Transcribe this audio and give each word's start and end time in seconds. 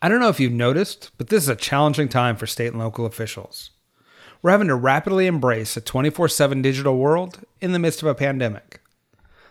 I 0.00 0.08
don't 0.08 0.20
know 0.20 0.28
if 0.28 0.38
you've 0.38 0.52
noticed, 0.52 1.10
but 1.18 1.28
this 1.28 1.42
is 1.42 1.48
a 1.48 1.56
challenging 1.56 2.08
time 2.08 2.36
for 2.36 2.46
state 2.46 2.68
and 2.68 2.78
local 2.78 3.04
officials. 3.04 3.70
We're 4.40 4.52
having 4.52 4.68
to 4.68 4.76
rapidly 4.76 5.26
embrace 5.26 5.76
a 5.76 5.80
24 5.80 6.28
7 6.28 6.62
digital 6.62 6.96
world 6.96 7.40
in 7.60 7.72
the 7.72 7.80
midst 7.80 8.02
of 8.02 8.08
a 8.08 8.14
pandemic. 8.14 8.80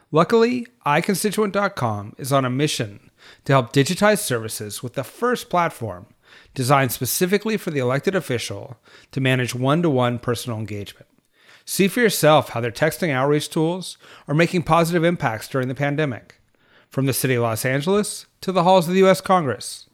Luckily, 0.09 0.65
iConstituent.com 0.85 2.15
is 2.17 2.31
on 2.31 2.45
a 2.45 2.49
mission 2.49 3.11
to 3.43 3.51
help 3.51 3.73
digitize 3.73 4.19
services 4.19 4.81
with 4.81 4.93
the 4.93 5.03
first 5.03 5.49
platform 5.49 6.05
designed 6.53 6.93
specifically 6.93 7.57
for 7.57 7.71
the 7.71 7.79
elected 7.79 8.15
official 8.15 8.77
to 9.11 9.19
manage 9.19 9.53
one 9.53 9.81
to 9.81 9.89
one 9.89 10.17
personal 10.17 10.57
engagement. 10.57 11.07
See 11.65 11.89
for 11.89 11.99
yourself 11.99 12.49
how 12.49 12.61
their 12.61 12.71
texting 12.71 13.09
outreach 13.09 13.49
tools 13.49 13.97
are 14.29 14.33
making 14.33 14.63
positive 14.63 15.03
impacts 15.03 15.49
during 15.49 15.67
the 15.67 15.75
pandemic, 15.75 16.39
from 16.89 17.05
the 17.05 17.13
city 17.13 17.35
of 17.35 17.43
Los 17.43 17.65
Angeles 17.65 18.25
to 18.39 18.53
the 18.53 18.63
halls 18.63 18.87
of 18.87 18.93
the 18.93 18.99
U.S. 18.99 19.19
Congress. 19.19 19.86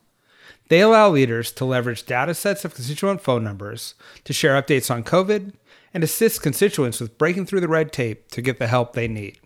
They 0.70 0.82
allow 0.82 1.10
leaders 1.10 1.52
to 1.54 1.66
leverage 1.66 2.06
data 2.06 2.34
sets 2.34 2.64
of 2.64 2.74
constituent 2.74 3.22
phone 3.22 3.44
numbers 3.44 3.96
to 4.24 4.34
share 4.34 4.62
updates 4.62 4.90
on 4.90 5.04
COVID 5.04 5.54
and 5.94 6.04
assist 6.04 6.42
constituents 6.42 7.00
with 7.00 7.18
breaking 7.18 7.46
through 7.46 7.62
the 7.62 7.68
red 7.68 7.92
tape 7.92 8.32
to 8.32 8.42
get 8.42 8.60
the 8.60 8.68
help 8.68 8.94
they 8.94 9.08
need. 9.08 9.40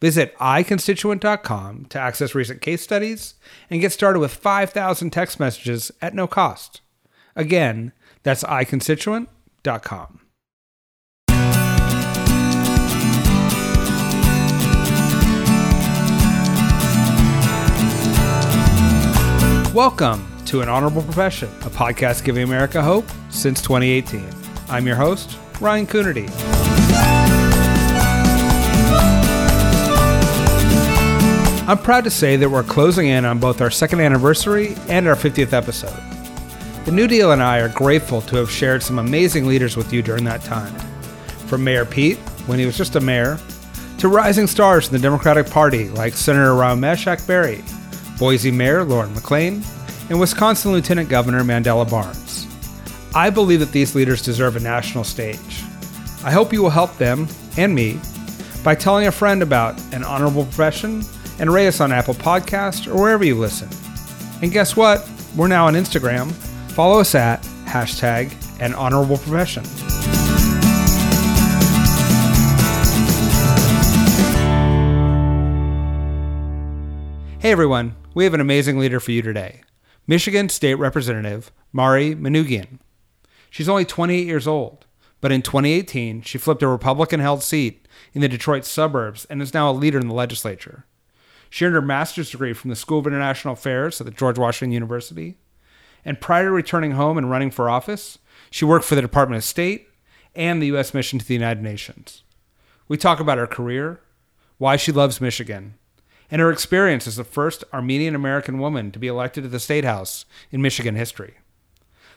Visit 0.00 0.36
iconstituent.com 0.38 1.86
to 1.86 1.98
access 1.98 2.34
recent 2.34 2.60
case 2.60 2.82
studies 2.82 3.34
and 3.70 3.80
get 3.80 3.92
started 3.92 4.18
with 4.18 4.34
5,000 4.34 5.10
text 5.10 5.40
messages 5.40 5.90
at 6.02 6.14
no 6.14 6.26
cost. 6.26 6.82
Again, 7.34 7.92
that's 8.22 8.44
iconstituent.com. 8.44 10.20
Welcome 19.74 20.33
to 20.46 20.60
An 20.60 20.68
Honorable 20.68 21.02
Profession, 21.02 21.48
a 21.62 21.70
podcast 21.70 22.24
giving 22.24 22.42
America 22.42 22.82
hope 22.82 23.06
since 23.30 23.62
2018. 23.62 24.28
I'm 24.68 24.86
your 24.86 24.96
host, 24.96 25.38
Ryan 25.60 25.86
Coonerty. 25.86 26.30
I'm 31.66 31.78
proud 31.78 32.04
to 32.04 32.10
say 32.10 32.36
that 32.36 32.50
we're 32.50 32.62
closing 32.62 33.06
in 33.06 33.24
on 33.24 33.38
both 33.38 33.62
our 33.62 33.70
second 33.70 34.00
anniversary 34.00 34.76
and 34.88 35.08
our 35.08 35.14
50th 35.16 35.54
episode. 35.54 35.96
The 36.84 36.92
New 36.92 37.08
Deal 37.08 37.32
and 37.32 37.42
I 37.42 37.60
are 37.60 37.70
grateful 37.70 38.20
to 38.22 38.36
have 38.36 38.50
shared 38.50 38.82
some 38.82 38.98
amazing 38.98 39.46
leaders 39.46 39.74
with 39.74 39.90
you 39.92 40.02
during 40.02 40.24
that 40.24 40.42
time. 40.42 40.74
From 41.46 41.64
Mayor 41.64 41.86
Pete, 41.86 42.18
when 42.46 42.58
he 42.58 42.66
was 42.66 42.76
just 42.76 42.96
a 42.96 43.00
mayor, 43.00 43.38
to 43.96 44.08
rising 44.08 44.46
stars 44.46 44.88
in 44.88 44.92
the 44.92 44.98
Democratic 44.98 45.48
Party 45.48 45.88
like 45.88 46.12
Senator 46.12 46.50
Raumesh 46.50 47.06
Akbari, 47.06 47.62
Boise 48.18 48.50
Mayor 48.50 48.84
Lauren 48.84 49.14
McLean, 49.14 49.62
and 50.10 50.20
Wisconsin 50.20 50.72
Lieutenant 50.72 51.08
Governor 51.08 51.42
Mandela 51.42 51.88
Barnes. 51.88 52.46
I 53.14 53.30
believe 53.30 53.60
that 53.60 53.72
these 53.72 53.94
leaders 53.94 54.22
deserve 54.22 54.56
a 54.56 54.60
national 54.60 55.04
stage. 55.04 55.62
I 56.24 56.30
hope 56.30 56.52
you 56.52 56.62
will 56.62 56.70
help 56.70 56.96
them 56.96 57.28
and 57.56 57.74
me 57.74 58.00
by 58.62 58.74
telling 58.74 59.06
a 59.06 59.12
friend 59.12 59.42
about 59.42 59.80
an 59.92 60.04
honorable 60.04 60.44
profession 60.44 61.02
and 61.38 61.52
rate 61.52 61.66
us 61.68 61.80
on 61.80 61.92
Apple 61.92 62.14
Podcast 62.14 62.86
or 62.86 63.00
wherever 63.00 63.24
you 63.24 63.38
listen. 63.38 63.68
And 64.42 64.52
guess 64.52 64.76
what? 64.76 65.08
We're 65.36 65.48
now 65.48 65.66
on 65.66 65.74
Instagram. 65.74 66.32
Follow 66.72 67.00
us 67.00 67.14
at 67.14 67.42
hashtag 67.64 68.32
an 68.60 68.74
honorable 68.74 69.18
profession. 69.18 69.64
Hey 77.40 77.52
everyone, 77.52 77.94
we 78.14 78.24
have 78.24 78.32
an 78.32 78.40
amazing 78.40 78.78
leader 78.78 79.00
for 79.00 79.10
you 79.10 79.20
today. 79.20 79.63
Michigan 80.06 80.50
State 80.50 80.74
Representative 80.74 81.50
Mari 81.72 82.14
Manoogian. 82.14 82.78
She's 83.48 83.70
only 83.70 83.86
28 83.86 84.26
years 84.26 84.46
old, 84.46 84.84
but 85.22 85.32
in 85.32 85.40
2018, 85.40 86.20
she 86.20 86.36
flipped 86.36 86.62
a 86.62 86.68
Republican 86.68 87.20
held 87.20 87.42
seat 87.42 87.88
in 88.12 88.20
the 88.20 88.28
Detroit 88.28 88.66
suburbs 88.66 89.24
and 89.30 89.40
is 89.40 89.54
now 89.54 89.70
a 89.70 89.72
leader 89.72 89.98
in 89.98 90.08
the 90.08 90.14
legislature. 90.14 90.84
She 91.48 91.64
earned 91.64 91.74
her 91.74 91.80
master's 91.80 92.30
degree 92.30 92.52
from 92.52 92.68
the 92.68 92.76
School 92.76 92.98
of 92.98 93.06
International 93.06 93.54
Affairs 93.54 93.98
at 93.98 94.04
the 94.04 94.10
George 94.10 94.38
Washington 94.38 94.72
University. 94.72 95.38
And 96.04 96.20
prior 96.20 96.44
to 96.44 96.50
returning 96.50 96.92
home 96.92 97.16
and 97.16 97.30
running 97.30 97.50
for 97.50 97.70
office, 97.70 98.18
she 98.50 98.66
worked 98.66 98.84
for 98.84 98.96
the 98.96 99.00
Department 99.00 99.38
of 99.38 99.44
State 99.44 99.88
and 100.34 100.60
the 100.60 100.66
U.S. 100.66 100.92
mission 100.92 101.18
to 101.18 101.24
the 101.24 101.32
United 101.32 101.62
Nations. 101.62 102.24
We 102.88 102.98
talk 102.98 103.20
about 103.20 103.38
her 103.38 103.46
career, 103.46 104.00
why 104.58 104.76
she 104.76 104.92
loves 104.92 105.20
Michigan, 105.20 105.78
and 106.30 106.40
her 106.40 106.50
experience 106.50 107.06
as 107.06 107.16
the 107.16 107.24
first 107.24 107.64
Armenian 107.72 108.14
American 108.14 108.58
woman 108.58 108.90
to 108.90 108.98
be 108.98 109.06
elected 109.06 109.44
to 109.44 109.48
the 109.48 109.60
State 109.60 109.84
House 109.84 110.24
in 110.50 110.62
Michigan 110.62 110.94
history. 110.94 111.34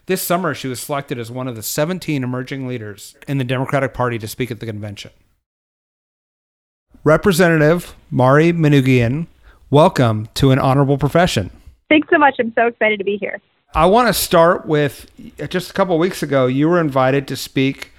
This 0.08 0.22
summer, 0.22 0.54
she 0.54 0.68
was 0.68 0.80
selected 0.80 1.20
as 1.20 1.30
one 1.30 1.48
of 1.48 1.56
the 1.56 1.64
17 1.64 2.24
emerging 2.24 2.68
leaders 2.68 3.16
in 3.28 3.38
the 3.38 3.44
Democratic 3.44 3.94
Party 3.94 4.18
to 4.20 4.28
speak 4.28 4.50
at 4.52 4.60
the 4.60 4.66
convention. 4.66 5.12
Representative 7.04 7.96
Mari 8.10 8.54
Manoogian, 8.54 9.28
welcome 9.70 10.30
to 10.34 10.52
an 10.52 10.60
honorable 10.60 10.98
profession. 10.98 11.52
Thanks 11.90 12.08
so 12.10 12.18
much. 12.18 12.36
I'm 12.40 12.54
so 12.54 12.68
excited 12.68 13.00
to 13.00 13.04
be 13.04 13.18
here. 13.18 13.42
I 13.76 13.86
want 13.86 14.08
to 14.08 14.14
start 14.14 14.66
with 14.66 15.12
just 15.50 15.70
a 15.70 15.74
couple 15.74 15.96
of 15.96 16.00
weeks 16.00 16.24
ago, 16.24 16.48
you 16.48 16.70
were 16.70 16.80
invited 16.80 17.28
to 17.28 17.36
speak 17.36 17.92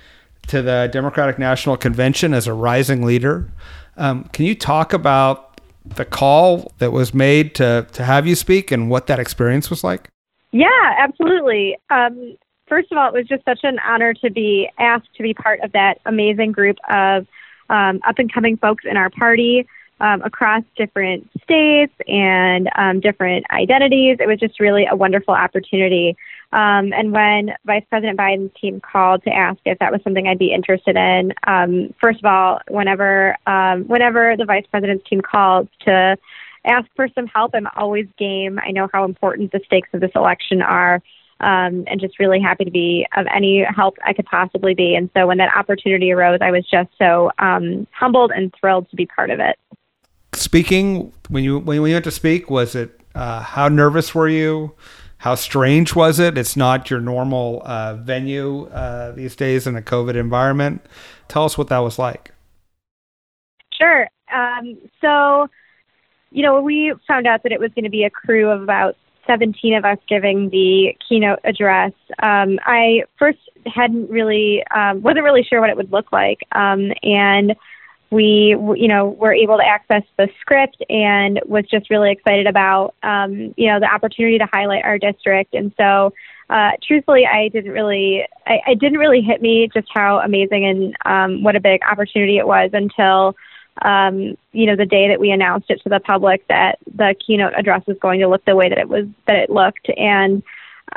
to 0.46 0.62
the 0.62 0.88
Democratic 0.90 1.38
National 1.38 1.76
Convention 1.76 2.32
as 2.32 2.46
a 2.46 2.54
rising 2.54 3.02
leader. 3.02 3.50
Um, 3.96 4.24
can 4.32 4.46
you 4.46 4.54
talk 4.54 4.92
about 4.92 5.47
the 5.96 6.04
call 6.04 6.72
that 6.78 6.92
was 6.92 7.14
made 7.14 7.54
to 7.56 7.86
to 7.92 8.04
have 8.04 8.26
you 8.26 8.34
speak 8.34 8.70
and 8.70 8.90
what 8.90 9.06
that 9.06 9.18
experience 9.18 9.70
was 9.70 9.84
like? 9.84 10.08
Yeah, 10.52 10.94
absolutely. 10.98 11.76
Um, 11.90 12.36
first 12.66 12.90
of 12.92 12.98
all, 12.98 13.08
it 13.08 13.14
was 13.14 13.26
just 13.26 13.44
such 13.44 13.60
an 13.62 13.78
honor 13.80 14.14
to 14.14 14.30
be 14.30 14.68
asked 14.78 15.08
to 15.16 15.22
be 15.22 15.34
part 15.34 15.60
of 15.60 15.72
that 15.72 16.00
amazing 16.06 16.52
group 16.52 16.76
of 16.88 17.26
um, 17.70 18.00
up 18.06 18.18
and 18.18 18.32
coming 18.32 18.56
folks 18.56 18.84
in 18.88 18.96
our 18.96 19.10
party 19.10 19.66
um, 20.00 20.22
across 20.22 20.62
different 20.76 21.28
states 21.42 21.92
and 22.06 22.70
um, 22.76 23.00
different 23.00 23.44
identities. 23.50 24.18
It 24.20 24.28
was 24.28 24.38
just 24.38 24.60
really 24.60 24.86
a 24.86 24.96
wonderful 24.96 25.34
opportunity. 25.34 26.16
Um, 26.50 26.94
and 26.94 27.12
when 27.12 27.50
Vice 27.66 27.84
President 27.90 28.18
Biden's 28.18 28.52
team 28.58 28.80
called 28.80 29.22
to 29.24 29.30
ask 29.30 29.58
if 29.66 29.78
that 29.80 29.92
was 29.92 30.00
something 30.02 30.26
I'd 30.26 30.38
be 30.38 30.52
interested 30.52 30.96
in, 30.96 31.34
um, 31.46 31.94
first 32.00 32.20
of 32.20 32.24
all, 32.24 32.60
whenever 32.68 33.36
um, 33.46 33.84
whenever 33.84 34.34
the 34.36 34.46
Vice 34.46 34.64
President's 34.70 35.06
team 35.08 35.20
calls 35.20 35.68
to 35.80 36.16
ask 36.64 36.86
for 36.96 37.08
some 37.14 37.26
help, 37.26 37.50
I'm 37.54 37.68
always 37.76 38.06
game. 38.18 38.58
I 38.64 38.70
know 38.70 38.88
how 38.92 39.04
important 39.04 39.52
the 39.52 39.60
stakes 39.66 39.90
of 39.92 40.00
this 40.00 40.12
election 40.14 40.62
are. 40.62 41.02
Um, 41.40 41.84
and 41.86 42.00
just 42.00 42.18
really 42.18 42.40
happy 42.40 42.64
to 42.64 42.70
be 42.70 43.06
of 43.16 43.24
any 43.32 43.62
help 43.62 43.96
I 44.04 44.12
could 44.12 44.26
possibly 44.26 44.74
be. 44.74 44.96
And 44.96 45.08
so 45.14 45.28
when 45.28 45.38
that 45.38 45.56
opportunity 45.56 46.10
arose, 46.10 46.40
I 46.42 46.50
was 46.50 46.66
just 46.68 46.88
so 46.98 47.30
um, 47.38 47.86
humbled 47.92 48.32
and 48.34 48.52
thrilled 48.58 48.90
to 48.90 48.96
be 48.96 49.06
part 49.06 49.30
of 49.30 49.38
it. 49.38 49.56
Speaking 50.32 51.12
when 51.28 51.44
you 51.44 51.60
when 51.60 51.76
you 51.76 51.82
went 51.82 52.02
to 52.04 52.10
speak, 52.10 52.50
was 52.50 52.74
it 52.74 53.00
uh, 53.14 53.42
how 53.42 53.68
nervous 53.68 54.16
were 54.16 54.28
you? 54.28 54.74
How 55.18 55.34
strange 55.34 55.94
was 55.94 56.18
it? 56.18 56.38
It's 56.38 56.56
not 56.56 56.90
your 56.90 57.00
normal 57.00 57.62
uh, 57.64 57.94
venue 57.94 58.66
uh, 58.66 59.12
these 59.12 59.34
days 59.34 59.66
in 59.66 59.76
a 59.76 59.82
COVID 59.82 60.14
environment. 60.14 60.84
Tell 61.26 61.44
us 61.44 61.58
what 61.58 61.68
that 61.68 61.78
was 61.78 61.98
like. 61.98 62.32
Sure. 63.72 64.08
Um, 64.32 64.78
so, 65.00 65.48
you 66.30 66.42
know, 66.42 66.60
we 66.60 66.94
found 67.06 67.26
out 67.26 67.42
that 67.42 67.52
it 67.52 67.60
was 67.60 67.70
going 67.74 67.84
to 67.84 67.90
be 67.90 68.04
a 68.04 68.10
crew 68.10 68.50
of 68.50 68.62
about 68.62 68.96
17 69.28 69.74
of 69.74 69.84
us 69.84 69.98
giving 70.08 70.48
the 70.50 70.96
keynote 71.06 71.38
address, 71.44 71.92
um, 72.22 72.58
I 72.64 73.02
first 73.18 73.38
hadn't 73.66 74.10
really, 74.10 74.64
um, 74.74 75.02
wasn't 75.02 75.22
really 75.22 75.44
sure 75.44 75.60
what 75.60 75.70
it 75.70 75.76
would 75.76 75.92
look 75.92 76.10
like. 76.10 76.40
Um, 76.52 76.92
and 77.02 77.54
we, 78.10 78.56
you 78.76 78.88
know, 78.88 79.08
were 79.08 79.32
able 79.32 79.58
to 79.58 79.64
access 79.64 80.02
the 80.16 80.28
script 80.40 80.82
and 80.88 81.40
was 81.44 81.64
just 81.70 81.90
really 81.90 82.10
excited 82.10 82.46
about, 82.46 82.94
um, 83.02 83.54
you 83.56 83.66
know, 83.66 83.80
the 83.80 83.92
opportunity 83.92 84.38
to 84.38 84.46
highlight 84.50 84.84
our 84.84 84.98
district. 84.98 85.54
And 85.54 85.72
so, 85.76 86.12
uh, 86.48 86.70
truthfully, 86.82 87.26
I 87.26 87.48
didn't 87.48 87.72
really, 87.72 88.26
I, 88.46 88.74
didn't 88.74 88.98
really 88.98 89.20
hit 89.20 89.42
me 89.42 89.68
just 89.72 89.88
how 89.92 90.20
amazing 90.20 90.64
and 90.64 90.96
um, 91.04 91.42
what 91.42 91.56
a 91.56 91.60
big 91.60 91.82
opportunity 91.82 92.38
it 92.38 92.46
was 92.46 92.70
until 92.72 93.36
um, 93.82 94.36
you 94.52 94.66
know, 94.66 94.76
the 94.76 94.86
day 94.86 95.08
that 95.08 95.20
we 95.20 95.30
announced 95.30 95.70
it 95.70 95.80
to 95.82 95.88
the 95.88 96.00
public 96.00 96.46
that 96.48 96.78
the 96.96 97.14
keynote 97.24 97.52
address 97.56 97.86
was 97.86 97.96
going 98.00 98.20
to 98.20 98.28
look 98.28 98.44
the 98.44 98.56
way 98.56 98.68
that 98.68 98.78
it 98.78 98.88
was 98.88 99.06
that 99.26 99.36
it 99.36 99.50
looked. 99.50 99.88
And 99.96 100.42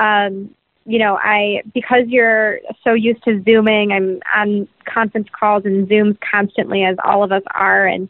um, 0.00 0.54
you 0.84 0.98
know, 0.98 1.18
I 1.22 1.62
because 1.72 2.04
you're 2.08 2.60
so 2.82 2.92
used 2.92 3.22
to 3.24 3.42
zooming, 3.44 3.92
I'm 3.92 4.20
on 4.34 4.68
conference 4.84 5.28
calls 5.38 5.64
and 5.64 5.88
Zooms 5.88 6.18
constantly, 6.20 6.84
as 6.84 6.96
all 7.04 7.22
of 7.22 7.32
us 7.32 7.42
are, 7.54 7.86
and 7.86 8.08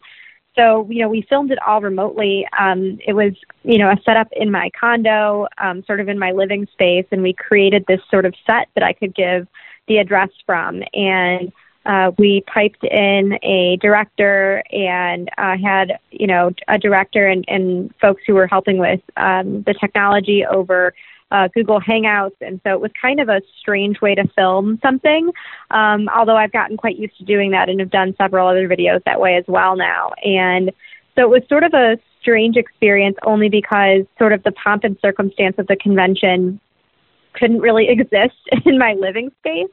so 0.55 0.87
you 0.89 1.01
know, 1.01 1.09
we 1.09 1.23
filmed 1.23 1.51
it 1.51 1.59
all 1.65 1.81
remotely. 1.81 2.47
Um, 2.57 2.99
it 3.05 3.13
was 3.13 3.33
you 3.63 3.77
know 3.77 3.89
a 3.89 3.97
setup 4.03 4.27
in 4.31 4.51
my 4.51 4.69
condo, 4.79 5.47
um, 5.57 5.83
sort 5.85 5.99
of 5.99 6.09
in 6.09 6.19
my 6.19 6.31
living 6.31 6.67
space, 6.71 7.05
and 7.11 7.21
we 7.21 7.33
created 7.33 7.85
this 7.87 8.01
sort 8.09 8.25
of 8.25 8.33
set 8.45 8.69
that 8.75 8.83
I 8.83 8.93
could 8.93 9.13
give 9.15 9.47
the 9.87 9.97
address 9.97 10.29
from, 10.45 10.83
and 10.93 11.51
uh, 11.85 12.11
we 12.17 12.41
piped 12.41 12.83
in 12.83 13.37
a 13.43 13.77
director 13.81 14.63
and 14.71 15.29
uh, 15.37 15.57
had 15.57 15.99
you 16.11 16.27
know 16.27 16.51
a 16.67 16.77
director 16.77 17.27
and, 17.27 17.45
and 17.47 17.93
folks 17.99 18.23
who 18.25 18.33
were 18.33 18.47
helping 18.47 18.77
with 18.77 19.01
um, 19.17 19.63
the 19.63 19.73
technology 19.73 20.45
over 20.45 20.93
uh, 21.33 21.47
Google 21.53 21.81
Hangouts, 21.81 22.39
and 22.41 22.61
so 22.63 22.73
it 22.73 22.79
was 22.79 22.91
kind 23.01 23.19
of 23.19 23.27
a 23.27 23.41
strange 23.59 23.99
way 23.99 24.13
to 24.13 24.25
film 24.37 24.79
something. 24.83 25.31
Um, 25.71 26.07
although 26.15 26.37
I've 26.37 26.51
gotten 26.51 26.77
quite 26.77 26.97
used 26.97 27.17
to 27.17 27.25
doing 27.25 27.51
that 27.51 27.69
and 27.69 27.79
have 27.79 27.89
done 27.89 28.15
several 28.17 28.47
other 28.47 28.69
videos 28.69 29.03
that 29.05 29.19
way 29.19 29.35
as 29.35 29.43
well 29.47 29.75
now. 29.75 30.11
And 30.23 30.71
so 31.15 31.23
it 31.23 31.29
was 31.29 31.41
sort 31.49 31.63
of 31.63 31.73
a 31.73 31.97
strange 32.21 32.55
experience 32.55 33.17
only 33.23 33.49
because 33.49 34.05
sort 34.19 34.31
of 34.31 34.43
the 34.43 34.51
pomp 34.51 34.83
and 34.83 34.95
circumstance 35.01 35.55
of 35.57 35.65
the 35.65 35.75
convention 35.75 36.59
couldn't 37.33 37.59
really 37.59 37.89
exist 37.89 38.37
in 38.65 38.77
my 38.77 38.93
living 38.93 39.31
space. 39.39 39.71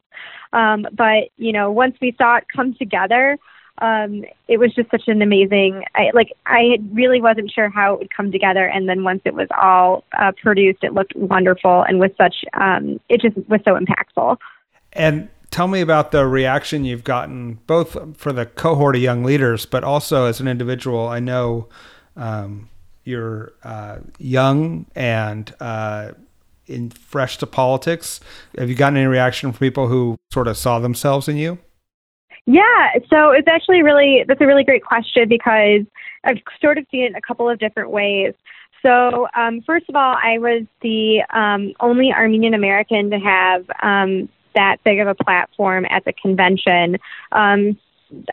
Um, 0.53 0.87
but 0.91 1.29
you 1.37 1.53
know, 1.53 1.71
once 1.71 1.95
we 2.01 2.15
saw 2.17 2.37
it 2.37 2.45
come 2.53 2.73
together, 2.73 3.37
um, 3.81 4.23
it 4.47 4.57
was 4.57 4.73
just 4.73 4.89
such 4.91 5.07
an 5.07 5.21
amazing. 5.21 5.83
I, 5.95 6.11
like 6.13 6.31
I 6.45 6.77
really 6.93 7.19
wasn't 7.19 7.51
sure 7.51 7.69
how 7.69 7.95
it 7.95 7.99
would 7.99 8.15
come 8.15 8.31
together, 8.31 8.65
and 8.65 8.87
then 8.87 9.03
once 9.03 9.21
it 9.25 9.33
was 9.33 9.47
all 9.59 10.03
uh, 10.17 10.31
produced, 10.41 10.83
it 10.83 10.93
looked 10.93 11.15
wonderful 11.15 11.81
and 11.81 11.99
was 11.99 12.11
such. 12.17 12.45
Um, 12.53 12.99
it 13.09 13.21
just 13.21 13.35
was 13.49 13.59
so 13.65 13.77
impactful. 13.77 14.37
And 14.93 15.29
tell 15.49 15.67
me 15.67 15.81
about 15.81 16.11
the 16.11 16.27
reaction 16.27 16.85
you've 16.85 17.03
gotten, 17.03 17.55
both 17.65 18.17
for 18.17 18.31
the 18.31 18.45
cohort 18.45 18.95
of 18.95 19.01
young 19.01 19.23
leaders, 19.23 19.65
but 19.65 19.83
also 19.83 20.25
as 20.25 20.39
an 20.39 20.47
individual. 20.47 21.07
I 21.07 21.19
know 21.19 21.67
um, 22.15 22.69
you're 23.03 23.53
uh, 23.63 23.97
young 24.19 24.85
and 24.95 25.53
uh, 25.59 26.11
in 26.67 26.91
fresh 26.91 27.37
to 27.39 27.47
politics. 27.47 28.19
Have 28.57 28.69
you 28.69 28.75
gotten 28.75 28.97
any 28.97 29.07
reaction 29.07 29.51
from 29.51 29.59
people 29.59 29.87
who 29.87 30.17
sort 30.31 30.47
of 30.47 30.55
saw 30.55 30.79
themselves 30.79 31.27
in 31.27 31.37
you? 31.37 31.57
Yeah, 32.45 32.93
so 33.09 33.31
it's 33.31 33.47
actually 33.47 33.83
really 33.83 34.23
that's 34.27 34.41
a 34.41 34.47
really 34.47 34.63
great 34.63 34.83
question 34.83 35.29
because 35.29 35.81
I've 36.23 36.37
sort 36.59 36.77
of 36.77 36.85
seen 36.91 37.03
it 37.03 37.11
in 37.11 37.15
a 37.15 37.21
couple 37.21 37.49
of 37.49 37.59
different 37.59 37.91
ways. 37.91 38.33
So, 38.81 39.27
um, 39.35 39.61
first 39.61 39.87
of 39.89 39.95
all, 39.95 40.15
I 40.21 40.39
was 40.39 40.63
the 40.81 41.23
um, 41.29 41.73
only 41.79 42.11
Armenian 42.11 42.55
American 42.55 43.11
to 43.11 43.19
have 43.19 43.65
um, 43.83 44.27
that 44.55 44.77
big 44.83 44.99
of 44.99 45.07
a 45.07 45.15
platform 45.15 45.85
at 45.89 46.03
the 46.03 46.13
convention. 46.13 46.97
Um, 47.31 47.77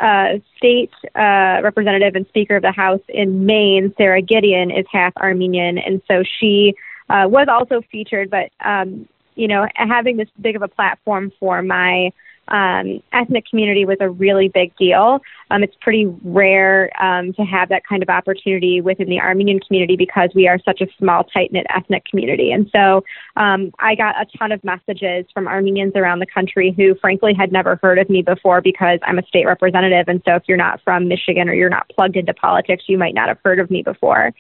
uh, 0.00 0.38
state 0.56 0.90
uh, 1.14 1.61
representative 1.62 2.16
and 2.16 2.26
Speaker 2.28 2.56
of 2.56 2.62
the 2.62 2.72
House 2.72 3.02
in 3.08 3.46
Maine, 3.46 3.94
Sara 3.96 4.20
Gideon, 4.22 4.70
is 4.70 4.87
half 4.90 5.16
Armenian, 5.16 5.78
and 5.78 6.02
so 6.08 6.25
she 6.40 6.75
uh, 7.11 7.26
was 7.28 7.46
also 7.49 7.82
featured. 7.93 8.31
But 8.31 8.50
um, 8.64 9.06
you 9.37 9.46
know, 9.46 9.69
having 9.76 10.16
this 10.16 10.28
big 10.40 10.56
of 10.56 10.62
a 10.62 10.69
platform 10.69 11.31
for 11.38 11.62
my 11.62 12.11
um, 12.49 13.03
ethnic 13.12 13.47
community 13.47 13.85
was 13.85 13.99
a 14.00 14.09
really 14.09 14.49
big 14.49 14.77
deal. 14.77 15.21
Um, 15.50 15.62
it's 15.62 15.77
pretty 15.81 16.06
rare 16.23 16.91
um, 17.03 17.33
to 17.35 17.43
have 17.43 17.69
that 17.71 17.87
kind 17.87 18.03
of 18.03 18.09
opportunity 18.09 18.81
within 18.81 19.09
the 19.09 19.21
Armenian 19.21 19.61
community 19.61 19.97
because 19.97 20.31
we 20.35 20.49
are 20.49 20.59
such 20.65 20.81
a 20.81 20.87
small, 20.99 21.25
tight 21.25 21.53
knit 21.53 21.67
ethnic 21.75 22.05
community. 22.05 22.53
And 22.53 22.71
so 22.75 23.05
um, 23.37 23.73
I 23.79 23.95
got 23.95 24.21
a 24.21 24.27
ton 24.39 24.53
of 24.53 24.62
messages 24.65 25.27
from 25.33 25.49
Armenians 25.49 25.93
around 25.97 26.19
the 26.19 26.27
country 26.27 26.75
who, 26.77 26.95
frankly, 26.97 27.35
had 27.35 27.53
never 27.53 27.79
heard 27.83 27.99
of 27.99 28.11
me 28.11 28.23
before 28.23 28.61
because 28.61 28.99
I'm 29.03 29.19
a 29.19 29.27
state 29.27 29.47
representative. 29.47 30.09
And 30.09 30.23
so 30.25 30.35
if 30.35 30.43
you're 30.49 30.56
not 30.56 30.81
from 30.83 31.09
Michigan 31.09 31.49
or 31.49 31.55
you're 31.55 31.71
not 31.71 31.89
plugged 31.95 32.17
into 32.17 32.35
politics, 32.35 32.85
you 32.87 32.99
might 32.99 33.15
not 33.15 33.29
have 33.29 33.39
heard 33.45 33.59
of 33.59 33.71
me 33.71 33.83
before. 33.83 34.33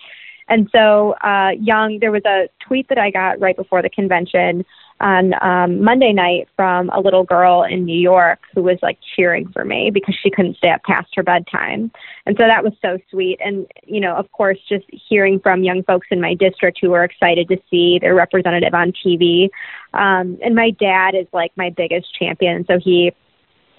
And 0.48 0.68
so, 0.72 1.12
uh, 1.22 1.50
young, 1.60 1.98
there 2.00 2.10
was 2.10 2.24
a 2.24 2.48
tweet 2.60 2.88
that 2.88 2.98
I 2.98 3.10
got 3.10 3.40
right 3.40 3.56
before 3.56 3.82
the 3.82 3.90
convention 3.90 4.64
on 5.00 5.32
um, 5.42 5.82
Monday 5.82 6.12
night 6.12 6.48
from 6.56 6.90
a 6.90 7.00
little 7.00 7.22
girl 7.22 7.62
in 7.62 7.84
New 7.84 7.98
York 7.98 8.40
who 8.54 8.62
was 8.62 8.78
like 8.82 8.98
cheering 9.14 9.48
for 9.52 9.64
me 9.64 9.90
because 9.92 10.16
she 10.20 10.30
couldn't 10.30 10.56
stay 10.56 10.70
up 10.70 10.82
past 10.82 11.08
her 11.14 11.22
bedtime. 11.22 11.90
And 12.26 12.36
so 12.36 12.46
that 12.46 12.64
was 12.64 12.72
so 12.82 12.98
sweet. 13.10 13.38
And, 13.44 13.66
you 13.86 14.00
know, 14.00 14.16
of 14.16 14.30
course, 14.32 14.58
just 14.68 14.86
hearing 14.90 15.38
from 15.38 15.62
young 15.62 15.84
folks 15.84 16.08
in 16.10 16.20
my 16.20 16.34
district 16.34 16.78
who 16.80 16.90
were 16.90 17.04
excited 17.04 17.48
to 17.48 17.58
see 17.70 17.98
their 18.00 18.14
representative 18.14 18.74
on 18.74 18.92
TV. 18.92 19.50
Um, 19.94 20.38
and 20.42 20.54
my 20.54 20.70
dad 20.70 21.14
is 21.14 21.26
like 21.32 21.52
my 21.56 21.70
biggest 21.70 22.12
champion. 22.18 22.64
So 22.66 22.78
he 22.78 23.12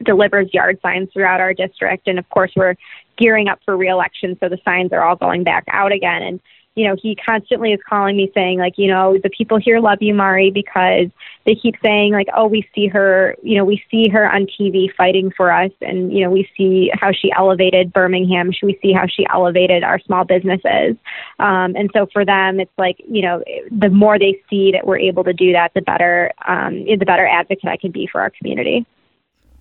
delivers 0.06 0.54
yard 0.54 0.80
signs 0.81 1.10
throughout 1.12 1.42
our 1.42 1.54
district. 1.54 2.07
And 2.07 2.18
of 2.18 2.30
course, 2.30 2.51
we're 2.56 2.75
gearing 3.18 3.50
up 3.50 3.60
for 3.66 3.75
reelection. 3.75 4.38
So 4.39 4.48
the 4.48 4.60
signs 4.63 4.94
are 4.94 5.04
all 5.04 5.18
going 5.18 5.44
back 5.44 5.66
out 5.68 5.92
again. 5.92 6.21
And 6.21 6.39
you 6.80 6.88
know, 6.88 6.96
he 6.96 7.14
constantly 7.14 7.74
is 7.74 7.80
calling 7.90 8.16
me 8.16 8.31
saying, 8.34 8.58
like, 8.58 8.78
you 8.78 8.88
know, 8.88 9.18
the 9.22 9.30
people 9.30 9.60
here 9.60 9.81
love 9.81 9.98
you, 10.00 10.14
Mari, 10.14 10.50
because 10.50 11.08
they 11.46 11.54
keep 11.54 11.76
saying, 11.84 12.14
like, 12.14 12.28
oh, 12.34 12.48
we 12.48 12.66
see 12.74 12.88
her, 12.88 13.36
you 13.44 13.58
know, 13.58 13.66
we 13.66 13.84
see 13.92 14.08
her 14.08 14.31
on 14.31 14.48
TV 14.48 14.88
fighting 14.96 15.30
for 15.36 15.52
us. 15.52 15.72
And, 15.81 16.14
you 16.14 16.24
know, 16.24 16.31
we 16.31 16.48
see 16.56 16.90
how 16.94 17.12
she 17.12 17.34
elevated 17.36 17.92
Birmingham. 17.92 18.52
We 18.64 18.80
see 18.81 18.94
how 18.94 19.08
she 19.08 19.26
elevated 19.30 19.84
our 19.84 20.00
small 20.00 20.24
businesses. 20.24 20.96
Um, 21.40 21.76
and 21.76 21.90
so 21.94 22.08
for 22.14 22.24
them, 22.24 22.62
it's 22.62 22.72
like, 22.78 22.96
you 23.10 23.24
know, 23.24 23.44
the 23.70 23.90
more 23.90 24.18
they 24.18 24.42
see 24.50 24.72
that 24.72 24.88
we're 24.88 25.00
able 25.00 25.26
to 25.26 25.34
do 25.34 25.52
that, 25.52 25.74
the 25.74 25.81
better, 25.81 26.31
um, 26.48 26.86
the 26.86 27.06
better 27.06 27.28
advocate 27.28 27.70
I 27.70 27.76
can 27.76 27.92
be 27.92 28.08
for 28.10 28.22
our 28.22 28.30
community. 28.30 28.86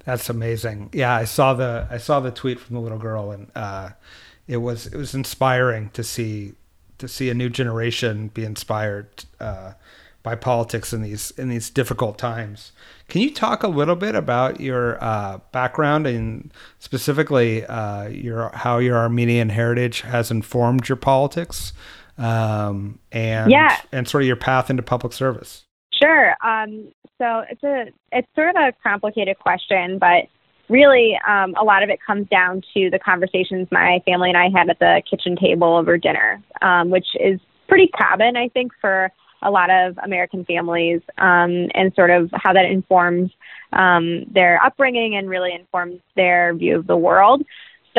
That's 0.05 0.31
amazing. 0.31 0.91
Yeah, 0.93 1.17
I 1.17 1.25
saw 1.25 1.55
the 1.55 1.88
I 1.91 1.99
saw 1.99 2.20
the 2.20 2.31
tweet 2.31 2.61
from 2.61 2.76
the 2.76 2.81
little 2.81 2.97
girl, 2.97 3.32
and 3.32 3.50
uh, 3.56 3.91
it 4.47 4.59
was 4.59 4.87
it 4.87 4.97
was 4.97 5.15
inspiring 5.15 5.91
to 5.91 6.05
see 6.05 6.55
to 6.98 7.08
see 7.08 7.30
a 7.30 7.34
new 7.34 7.48
generation 7.48 8.28
be 8.28 8.44
inspired 8.44 9.24
uh, 9.40 9.72
by 10.22 10.34
politics 10.34 10.92
in 10.92 11.02
these 11.02 11.30
in 11.32 11.48
these 11.48 11.70
difficult 11.70 12.18
times. 12.18 12.72
Can 13.08 13.22
you 13.22 13.32
talk 13.32 13.62
a 13.62 13.68
little 13.68 13.96
bit 13.96 14.14
about 14.14 14.60
your 14.60 15.02
uh, 15.02 15.38
background 15.52 16.06
and 16.06 16.52
specifically 16.78 17.64
uh, 17.64 18.08
your 18.08 18.50
how 18.54 18.78
your 18.78 18.96
Armenian 18.96 19.48
heritage 19.48 20.02
has 20.02 20.30
informed 20.30 20.88
your 20.88 20.96
politics 20.96 21.72
um, 22.18 22.98
and 23.12 23.50
yeah. 23.50 23.80
and 23.92 24.06
sort 24.08 24.22
of 24.22 24.26
your 24.26 24.36
path 24.36 24.68
into 24.68 24.82
public 24.82 25.12
service? 25.12 25.64
Sure. 25.92 26.34
Um, 26.44 26.92
so 27.18 27.44
it's 27.50 27.62
a 27.62 27.86
it's 28.12 28.28
sort 28.34 28.50
of 28.50 28.56
a 28.56 28.72
complicated 28.82 29.38
question, 29.38 29.98
but 29.98 30.26
really, 30.69 31.19
um, 31.26 31.55
a 31.61 31.65
lot 31.65 31.82
of 31.82 31.88
it 31.88 31.99
comes 32.05 32.29
down 32.29 32.62
to 32.75 32.91
the 32.91 32.99
conversations 32.99 33.69
my 33.70 34.03
family 34.05 34.29
and 34.31 34.38
I 34.38 34.49
had 34.49 34.69
at 34.69 34.79
the 34.79 35.03
kitchen 35.09 35.37
table 35.37 35.76
over 35.76 35.97
dinner, 35.97 36.43
um, 36.62 36.91
which 36.91 37.06
is 37.19 37.41
pretty 37.69 37.88
common, 37.88 38.37
I 38.37 38.49
think, 38.49 38.73
for 38.81 39.11
a 39.43 39.50
lot 39.50 39.70
of 39.70 39.97
American 40.03 40.44
families, 40.44 41.00
um, 41.19 41.69
and 41.75 41.94
sort 41.94 42.11
of 42.11 42.31
how 42.35 42.53
that 42.53 42.65
informs 42.65 43.31
um, 43.73 44.25
their 44.32 44.61
upbringing 44.65 45.17
and 45.17 45.29
really 45.29 45.55
informs 45.55 46.00
their 46.17 46.55
view 46.55 46.76
of 46.76 46.87
the 46.87 46.97
world. 46.97 47.43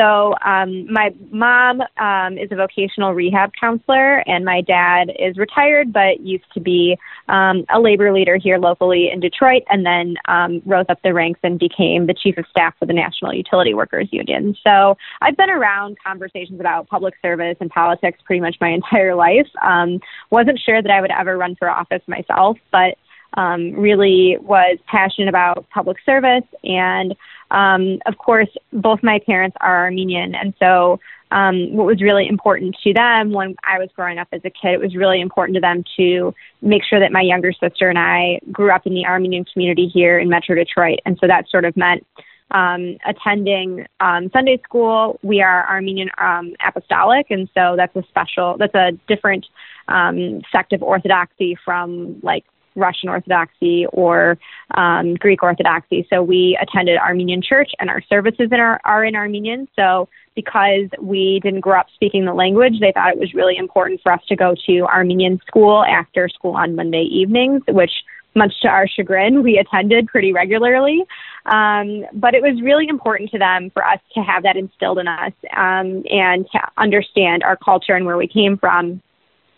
So 0.00 0.34
um, 0.46 0.90
my 0.90 1.10
mom 1.30 1.82
um, 1.98 2.38
is 2.38 2.50
a 2.50 2.56
vocational 2.56 3.12
rehab 3.12 3.50
counselor, 3.60 4.20
and 4.26 4.46
my 4.46 4.62
dad 4.62 5.12
is 5.18 5.36
retired, 5.36 5.92
but 5.92 6.20
used 6.20 6.50
to 6.54 6.60
be 6.60 6.96
um, 7.28 7.66
a 7.68 7.78
labor 7.78 8.10
leader 8.10 8.38
here 8.38 8.56
locally 8.56 9.10
in 9.12 9.20
Detroit, 9.20 9.62
and 9.68 9.84
then 9.84 10.16
um, 10.26 10.62
rose 10.64 10.86
up 10.88 11.02
the 11.04 11.12
ranks 11.12 11.40
and 11.42 11.58
became 11.58 12.06
the 12.06 12.14
chief 12.14 12.38
of 12.38 12.46
staff 12.48 12.74
for 12.78 12.86
the 12.86 12.94
National 12.94 13.34
Utility 13.34 13.74
Workers 13.74 14.08
Union. 14.10 14.56
So 14.64 14.96
I've 15.20 15.36
been 15.36 15.50
around 15.50 15.98
conversations 16.02 16.60
about 16.60 16.88
public 16.88 17.12
service 17.20 17.58
and 17.60 17.68
politics 17.68 18.20
pretty 18.24 18.40
much 18.40 18.56
my 18.58 18.68
entire 18.70 19.14
life. 19.14 19.48
Um, 19.62 20.00
wasn't 20.30 20.60
sure 20.64 20.80
that 20.80 20.90
I 20.90 21.02
would 21.02 21.10
ever 21.10 21.36
run 21.36 21.56
for 21.56 21.68
office 21.68 22.02
myself, 22.06 22.56
but 22.72 22.96
um, 23.34 23.72
really 23.74 24.36
was 24.40 24.78
passionate 24.86 25.28
about 25.28 25.68
public 25.70 25.98
service. 26.04 26.44
And 26.64 27.14
um, 27.50 27.98
of 28.06 28.18
course, 28.18 28.48
both 28.72 29.02
my 29.02 29.20
parents 29.26 29.56
are 29.60 29.84
Armenian, 29.84 30.34
and 30.34 30.54
so 30.58 31.00
um, 31.32 31.74
what 31.74 31.86
was 31.86 32.02
really 32.02 32.26
important 32.28 32.76
to 32.82 32.92
them 32.92 33.32
when 33.32 33.54
I 33.64 33.78
was 33.78 33.88
growing 33.94 34.18
up 34.18 34.28
as 34.32 34.40
a 34.44 34.50
kid, 34.50 34.72
it 34.72 34.80
was 34.80 34.96
really 34.96 35.20
important 35.20 35.54
to 35.54 35.60
them 35.60 35.84
to 35.96 36.34
make 36.60 36.82
sure 36.84 36.98
that 36.98 37.12
my 37.12 37.20
younger 37.20 37.52
sister 37.52 37.88
and 37.88 37.98
I 37.98 38.40
grew 38.50 38.72
up 38.72 38.86
in 38.86 38.94
the 38.94 39.06
Armenian 39.06 39.44
community 39.44 39.86
here 39.86 40.18
in 40.18 40.28
Metro 40.28 40.54
Detroit, 40.54 41.00
and 41.04 41.18
so 41.20 41.26
that 41.26 41.48
sort 41.48 41.64
of 41.64 41.76
meant 41.76 42.04
um, 42.52 42.96
attending 43.06 43.86
um, 44.00 44.30
Sunday 44.32 44.60
school. 44.64 45.18
We 45.22 45.40
are 45.40 45.68
Armenian 45.68 46.10
um, 46.18 46.54
Apostolic, 46.66 47.30
and 47.30 47.48
so 47.54 47.74
that's 47.76 47.94
a 47.94 48.02
special, 48.08 48.56
that's 48.58 48.74
a 48.74 48.92
different 49.06 49.46
um, 49.88 50.42
sect 50.50 50.72
of 50.72 50.82
Orthodoxy 50.82 51.56
from 51.64 52.18
like 52.22 52.44
Russian 52.74 53.08
Orthodoxy 53.08 53.86
or 53.86 54.38
um, 54.74 55.14
Greek 55.14 55.42
Orthodoxy. 55.42 56.06
So 56.10 56.22
we 56.22 56.58
attended 56.60 56.98
Armenian 56.98 57.42
church, 57.42 57.70
and 57.78 57.90
our 57.90 58.02
services 58.02 58.48
in 58.52 58.60
our, 58.60 58.80
are 58.84 59.04
in 59.04 59.16
Armenian. 59.16 59.68
So 59.76 60.08
because 60.34 60.88
we 61.00 61.40
didn't 61.42 61.60
grow 61.60 61.80
up 61.80 61.88
speaking 61.94 62.24
the 62.24 62.34
language, 62.34 62.80
they 62.80 62.92
thought 62.92 63.12
it 63.12 63.18
was 63.18 63.34
really 63.34 63.56
important 63.56 64.00
for 64.02 64.12
us 64.12 64.20
to 64.28 64.36
go 64.36 64.54
to 64.66 64.80
Armenian 64.82 65.40
school 65.46 65.84
after 65.84 66.28
school 66.28 66.52
on 66.52 66.74
Monday 66.74 67.02
evenings, 67.02 67.62
which 67.68 67.92
much 68.34 68.52
to 68.62 68.68
our 68.68 68.86
chagrin, 68.86 69.42
we 69.42 69.58
attended 69.58 70.06
pretty 70.06 70.32
regularly. 70.32 71.04
Um, 71.46 72.04
but 72.12 72.34
it 72.34 72.42
was 72.42 72.60
really 72.62 72.86
important 72.88 73.30
to 73.30 73.38
them 73.38 73.70
for 73.70 73.84
us 73.84 73.98
to 74.14 74.20
have 74.20 74.44
that 74.44 74.56
instilled 74.56 74.98
in 74.98 75.08
us 75.08 75.32
um, 75.56 76.04
and 76.10 76.46
to 76.52 76.60
understand 76.76 77.42
our 77.42 77.56
culture 77.56 77.94
and 77.94 78.06
where 78.06 78.16
we 78.16 78.28
came 78.28 78.56
from. 78.56 79.02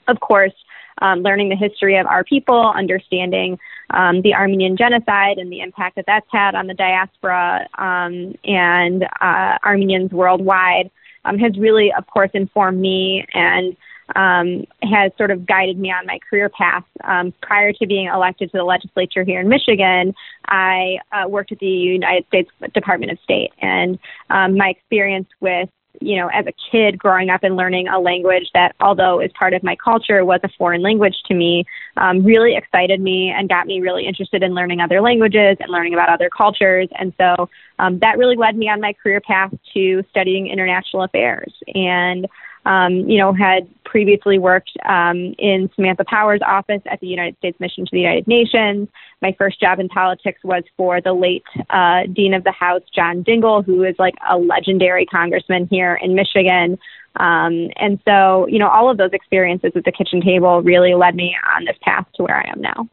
Of 0.09 0.21
course, 0.21 0.54
um, 1.00 1.20
learning 1.20 1.49
the 1.49 1.56
history 1.56 1.96
of 1.96 2.06
our 2.06 2.25
people, 2.25 2.72
understanding 2.75 3.58
um, 3.90 4.22
the 4.22 4.34
Armenian 4.34 4.76
genocide 4.76 5.38
and 5.38 5.50
the 5.50 5.61
impact 5.61 5.96
that 5.96 6.04
that's 6.06 6.26
had 6.30 6.54
on 6.54 6.66
the 6.66 6.75
diaspora 6.75 7.66
um, 7.78 8.34
and 8.44 9.04
uh, 9.20 9.58
Armenians 9.64 10.12
worldwide 10.12 10.90
um, 11.25 11.38
has 11.38 11.56
really, 11.58 11.92
of 11.96 12.06
course, 12.06 12.30
informed 12.34 12.80
me 12.80 13.25
and 13.34 13.76
um, 14.16 14.64
has 14.82 15.12
sort 15.16 15.30
of 15.30 15.46
guided 15.46 15.78
me 15.78 15.90
on 15.90 16.06
my 16.06 16.18
career 16.28 16.49
path. 16.49 16.84
Um, 17.04 17.32
prior 17.40 17.72
to 17.72 17.87
being 17.87 18.08
elected 18.08 18.50
to 18.50 18.58
the 18.58 18.64
legislature 18.64 19.25
here 19.25 19.40
in 19.40 19.49
Michigan, 19.49 20.14
I 20.46 20.99
uh, 21.12 21.28
worked 21.28 21.52
at 21.52 21.58
the 21.58 21.66
United 21.66 22.26
States 22.26 22.50
Department 22.75 23.12
of 23.12 23.18
State, 23.25 23.52
and 23.61 23.99
um, 24.30 24.56
my 24.56 24.68
experience 24.68 25.28
with 25.40 25.68
you 26.00 26.16
know, 26.16 26.28
as 26.28 26.46
a 26.46 26.52
kid 26.70 26.99
growing 26.99 27.30
up 27.30 27.42
and 27.42 27.56
learning 27.56 27.88
a 27.88 27.99
language 27.99 28.50
that, 28.54 28.75
although 28.80 29.20
is 29.20 29.30
part 29.32 29.52
of 29.54 29.62
my 29.62 29.76
culture, 29.76 30.25
was 30.25 30.40
a 30.42 30.49
foreign 30.58 30.82
language 30.82 31.16
to 31.26 31.34
me, 31.34 31.64
um, 31.96 32.25
really 32.25 32.56
excited 32.56 33.00
me 33.00 33.30
and 33.30 33.49
got 33.49 33.66
me 33.66 33.80
really 33.80 34.06
interested 34.06 34.42
in 34.42 34.54
learning 34.54 34.80
other 34.80 35.00
languages 35.00 35.56
and 35.61 35.70
learning 35.70 35.92
about 35.92 36.08
other 36.08 36.30
cultures. 36.30 36.88
And 36.99 37.12
so 37.18 37.49
um, 37.78 37.99
that 37.99 38.18
really 38.18 38.37
led 38.37 38.56
me 38.56 38.68
on 38.68 38.80
my 38.80 38.94
career 38.94 39.20
path 39.20 39.52
to 39.75 40.02
studying 40.11 40.46
international 40.46 41.02
affairs. 41.02 41.52
And 41.75 42.26
um, 42.64 43.09
you 43.09 43.19
know, 43.19 43.33
had 43.33 43.69
previously 43.85 44.38
worked 44.38 44.71
um, 44.87 45.35
in 45.38 45.69
Samantha 45.75 46.04
Power's 46.04 46.40
office 46.47 46.81
at 46.87 47.00
the 47.00 47.07
United 47.07 47.37
States 47.38 47.59
Mission 47.61 47.85
to 47.85 47.90
the 47.92 48.00
United 48.00 48.26
Nations. 48.26 48.88
My 49.21 49.35
first 49.37 49.61
job 49.61 49.81
in 49.81 49.88
politics 49.88 50.40
was 50.45 50.62
for 50.76 51.00
the 51.00 51.12
late 51.12 51.45
uh, 51.71 52.02
Dean 52.12 52.35
of 52.35 52.45
the 52.45 52.52
House, 52.52 52.83
John 52.95 53.25
Dingell, 53.25 53.64
who 53.64 53.83
is 53.85 53.97
like 53.99 54.14
a 54.28 54.38
legendary 54.38 55.07
congressman 55.07 55.69
here 55.71 55.99
in 56.02 56.14
Michigan. 56.14 56.78
Um, 57.16 57.69
and 57.76 58.00
so, 58.07 58.47
you 58.47 58.59
know, 58.59 58.69
all 58.69 58.90
of 58.90 58.97
those 58.97 59.12
experiences 59.12 59.73
at 59.75 59.85
the 59.85 59.92
kitchen 59.92 60.23
table 60.23 60.62
really 60.62 60.95
led 60.95 61.14
me 61.14 61.37
on 61.57 61.64
this 61.64 61.76
path 61.83 62.07
to 62.14 62.23
where 62.23 62.37
I 62.37 62.49
am 62.49 62.61
now. 62.61 62.88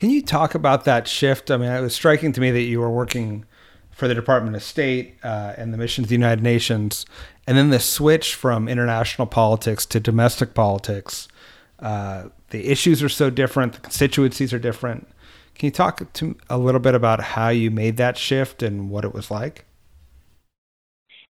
Can 0.00 0.10
you 0.10 0.22
talk 0.22 0.56
about 0.56 0.84
that 0.84 1.06
shift? 1.06 1.50
I 1.50 1.56
mean, 1.56 1.70
it 1.70 1.80
was 1.80 1.94
striking 1.94 2.32
to 2.32 2.40
me 2.40 2.50
that 2.50 2.62
you 2.62 2.80
were 2.80 2.90
working 2.90 3.44
for 3.92 4.08
the 4.08 4.14
Department 4.14 4.56
of 4.56 4.62
State 4.62 5.18
uh, 5.22 5.52
and 5.56 5.72
the 5.72 5.78
mission 5.78 6.02
to 6.02 6.08
the 6.08 6.14
United 6.14 6.42
Nations, 6.42 7.06
and 7.46 7.58
then 7.58 7.70
the 7.70 7.80
switch 7.80 8.34
from 8.34 8.68
international 8.68 9.26
politics 9.26 9.84
to 9.86 10.00
domestic 10.00 10.54
politics. 10.54 11.28
Uh, 11.78 12.28
the 12.50 12.68
issues 12.68 13.02
are 13.02 13.08
so 13.08 13.30
different, 13.30 13.72
the 13.72 13.80
constituencies 13.80 14.52
are 14.52 14.58
different. 14.58 15.08
Can 15.54 15.66
you 15.66 15.70
talk 15.72 16.12
to 16.12 16.36
a 16.48 16.58
little 16.58 16.80
bit 16.80 16.94
about 16.94 17.20
how 17.20 17.48
you 17.48 17.70
made 17.70 17.96
that 17.96 18.16
shift 18.16 18.62
and 18.62 18.90
what 18.90 19.04
it 19.04 19.12
was 19.12 19.30
like? 19.30 19.64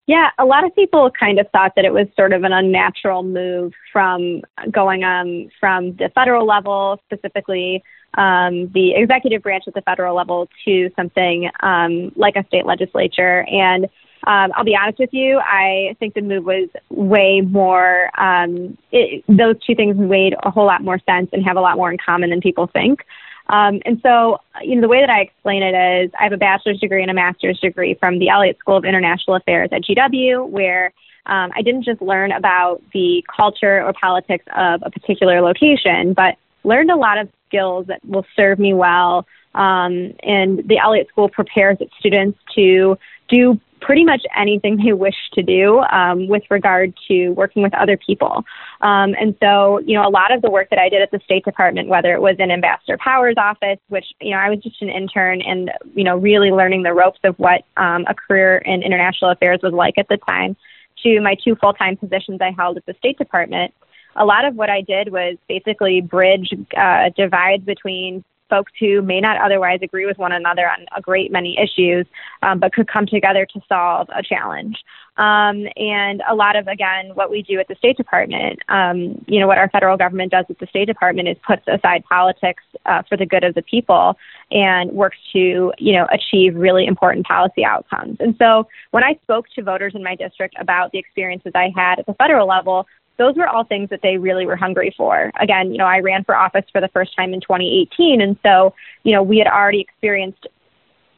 Yeah, 0.05 0.31
a 0.37 0.43
lot 0.43 0.65
of 0.65 0.75
people 0.75 1.09
kind 1.17 1.39
of 1.39 1.49
thought 1.51 1.73
that 1.75 1.85
it 1.85 1.93
was 1.93 2.07
sort 2.15 2.33
of 2.33 2.43
an 2.43 2.51
unnatural 2.51 3.23
move 3.23 3.73
from 3.91 4.41
going 4.69 5.03
um, 5.03 5.49
from 5.59 5.95
the 5.95 6.11
federal 6.13 6.45
level, 6.45 6.99
specifically 7.05 7.81
um, 8.15 8.69
the 8.73 8.95
executive 8.95 9.41
branch 9.41 9.63
at 9.65 9.73
the 9.73 9.81
federal 9.81 10.13
level, 10.13 10.49
to 10.65 10.89
something 10.97 11.49
um, 11.61 12.11
like 12.17 12.35
a 12.35 12.45
state 12.47 12.65
legislature. 12.65 13.45
And 13.49 13.87
um, 14.25 14.51
I'll 14.55 14.63
be 14.63 14.75
honest 14.75 14.99
with 14.99 15.13
you, 15.13 15.39
I 15.39 15.95
think 15.99 16.13
the 16.13 16.21
move 16.21 16.45
was 16.45 16.69
way 16.89 17.41
more, 17.41 18.09
um, 18.17 18.77
it, 18.91 19.23
those 19.27 19.55
two 19.65 19.75
things 19.75 19.97
made 19.97 20.35
a 20.43 20.49
whole 20.49 20.65
lot 20.65 20.81
more 20.81 20.99
sense 20.99 21.29
and 21.33 21.43
have 21.45 21.57
a 21.57 21.61
lot 21.61 21.75
more 21.75 21.91
in 21.91 21.97
common 21.97 22.29
than 22.29 22.39
people 22.39 22.67
think. 22.67 23.05
Um, 23.49 23.81
and 23.85 23.99
so, 24.01 24.39
you 24.61 24.75
know, 24.75 24.81
the 24.81 24.87
way 24.87 25.01
that 25.01 25.09
I 25.09 25.21
explain 25.21 25.61
it 25.61 25.75
is 25.75 26.11
I 26.17 26.23
have 26.23 26.31
a 26.31 26.37
bachelor's 26.37 26.79
degree 26.79 27.01
and 27.01 27.11
a 27.11 27.13
master's 27.13 27.59
degree 27.59 27.95
from 27.95 28.19
the 28.19 28.29
Elliott 28.29 28.57
School 28.59 28.77
of 28.77 28.85
International 28.85 29.35
Affairs 29.35 29.69
at 29.73 29.81
GW, 29.81 30.47
where 30.47 30.93
um, 31.25 31.51
I 31.53 31.61
didn't 31.61 31.83
just 31.83 32.01
learn 32.01 32.31
about 32.31 32.81
the 32.93 33.25
culture 33.35 33.83
or 33.83 33.91
politics 33.93 34.45
of 34.55 34.81
a 34.85 34.89
particular 34.89 35.41
location, 35.41 36.13
but 36.13 36.37
learned 36.63 36.91
a 36.91 36.95
lot 36.95 37.17
of 37.17 37.29
skills 37.47 37.87
that 37.87 38.03
will 38.05 38.25
serve 38.35 38.59
me 38.59 38.73
well. 38.73 39.27
Um, 39.53 40.13
and 40.23 40.63
the 40.65 40.79
Elliott 40.83 41.09
School 41.09 41.29
prepares 41.29 41.77
its 41.79 41.93
students 41.99 42.39
to 42.55 42.97
do 43.29 43.59
pretty 43.83 44.05
much 44.05 44.23
anything 44.37 44.77
they 44.77 44.93
wish 44.93 45.15
to 45.33 45.43
do 45.43 45.79
um, 45.91 46.27
with 46.27 46.43
regard 46.49 46.93
to 47.07 47.29
working 47.31 47.61
with 47.61 47.73
other 47.73 47.97
people. 47.97 48.43
Um, 48.81 49.13
and 49.19 49.35
so, 49.41 49.79
you 49.79 49.95
know, 49.95 50.07
a 50.07 50.09
lot 50.09 50.33
of 50.33 50.41
the 50.41 50.49
work 50.49 50.69
that 50.69 50.79
I 50.79 50.89
did 50.89 51.01
at 51.01 51.11
the 51.11 51.19
State 51.25 51.43
Department, 51.43 51.89
whether 51.89 52.13
it 52.13 52.21
was 52.21 52.37
in 52.39 52.49
Ambassador 52.49 52.97
Power's 52.97 53.35
office, 53.37 53.79
which, 53.89 54.05
you 54.21 54.31
know, 54.31 54.37
I 54.37 54.49
was 54.49 54.59
just 54.59 54.81
an 54.81 54.89
intern 54.89 55.41
and, 55.41 55.69
you 55.93 56.03
know, 56.03 56.17
really 56.17 56.51
learning 56.51 56.83
the 56.83 56.93
ropes 56.93 57.19
of 57.23 57.37
what 57.37 57.63
um, 57.77 58.05
a 58.07 58.13
career 58.13 58.57
in 58.59 58.83
international 58.83 59.31
affairs 59.31 59.59
was 59.61 59.73
like 59.73 59.97
at 59.97 60.07
the 60.07 60.17
time, 60.17 60.55
to 61.03 61.19
my 61.19 61.35
two 61.43 61.55
full 61.55 61.73
time 61.73 61.97
positions 61.97 62.39
I 62.41 62.51
held 62.57 62.77
at 62.77 62.85
the 62.85 62.93
State 62.93 63.17
Department. 63.17 63.73
A 64.15 64.25
lot 64.25 64.45
of 64.45 64.55
what 64.55 64.69
I 64.69 64.81
did 64.81 65.11
was 65.11 65.37
basically 65.49 65.99
bridge 65.99 66.53
uh, 66.77 67.09
divides 67.17 67.65
between 67.65 68.23
folks 68.53 68.71
who 68.79 69.01
may 69.01 69.19
not 69.19 69.35
otherwise 69.45 69.79
agree 69.81 70.05
with 70.05 70.19
one 70.19 70.31
another 70.31 70.65
on 70.69 70.85
a 70.95 71.01
great 71.01 71.31
many 71.31 71.57
issues, 71.65 72.05
um, 72.43 72.59
but 72.59 72.71
could 72.71 72.87
come 72.87 73.07
together 73.07 73.47
to 73.53 73.59
solve 73.67 74.07
a 74.15 74.21
challenge. 74.21 74.75
Um, 75.17 75.65
and 75.75 76.21
a 76.29 76.35
lot 76.35 76.55
of, 76.55 76.67
again, 76.67 77.11
what 77.13 77.29
we 77.31 77.41
do 77.41 77.59
at 77.59 77.67
the 77.67 77.75
State 77.75 77.97
Department, 77.97 78.59
um, 78.69 79.23
you 79.27 79.39
know, 79.39 79.47
what 79.47 79.57
our 79.57 79.69
federal 79.69 79.97
government 79.97 80.31
does 80.31 80.45
at 80.49 80.59
the 80.59 80.67
State 80.67 80.85
Department 80.85 81.27
is 81.27 81.37
puts 81.45 81.63
aside 81.67 82.03
politics 82.07 82.63
uh, 82.85 83.01
for 83.07 83.17
the 83.17 83.25
good 83.25 83.43
of 83.43 83.55
the 83.55 83.61
people 83.63 84.17
and 84.51 84.91
works 84.91 85.17
to, 85.33 85.73
you 85.77 85.93
know, 85.93 86.07
achieve 86.11 86.55
really 86.55 86.85
important 86.85 87.25
policy 87.25 87.63
outcomes. 87.65 88.17
And 88.19 88.35
so 88.37 88.67
when 88.91 89.03
I 89.03 89.19
spoke 89.23 89.45
to 89.55 89.63
voters 89.63 89.93
in 89.95 90.03
my 90.03 90.15
district 90.15 90.55
about 90.59 90.91
the 90.91 90.99
experiences 90.99 91.53
I 91.55 91.71
had 91.75 91.99
at 91.99 92.05
the 92.05 92.15
federal 92.15 92.47
level, 92.47 92.87
those 93.17 93.35
were 93.35 93.47
all 93.47 93.63
things 93.63 93.89
that 93.89 94.01
they 94.01 94.17
really 94.17 94.45
were 94.45 94.55
hungry 94.55 94.93
for. 94.97 95.31
Again, 95.39 95.71
you 95.71 95.77
know, 95.77 95.85
I 95.85 95.99
ran 95.99 96.23
for 96.23 96.35
office 96.35 96.65
for 96.71 96.81
the 96.81 96.87
first 96.89 97.15
time 97.15 97.33
in 97.33 97.41
2018, 97.41 98.21
and 98.21 98.37
so, 98.43 98.73
you 99.03 99.13
know, 99.13 99.21
we 99.21 99.37
had 99.37 99.47
already 99.47 99.81
experienced 99.81 100.47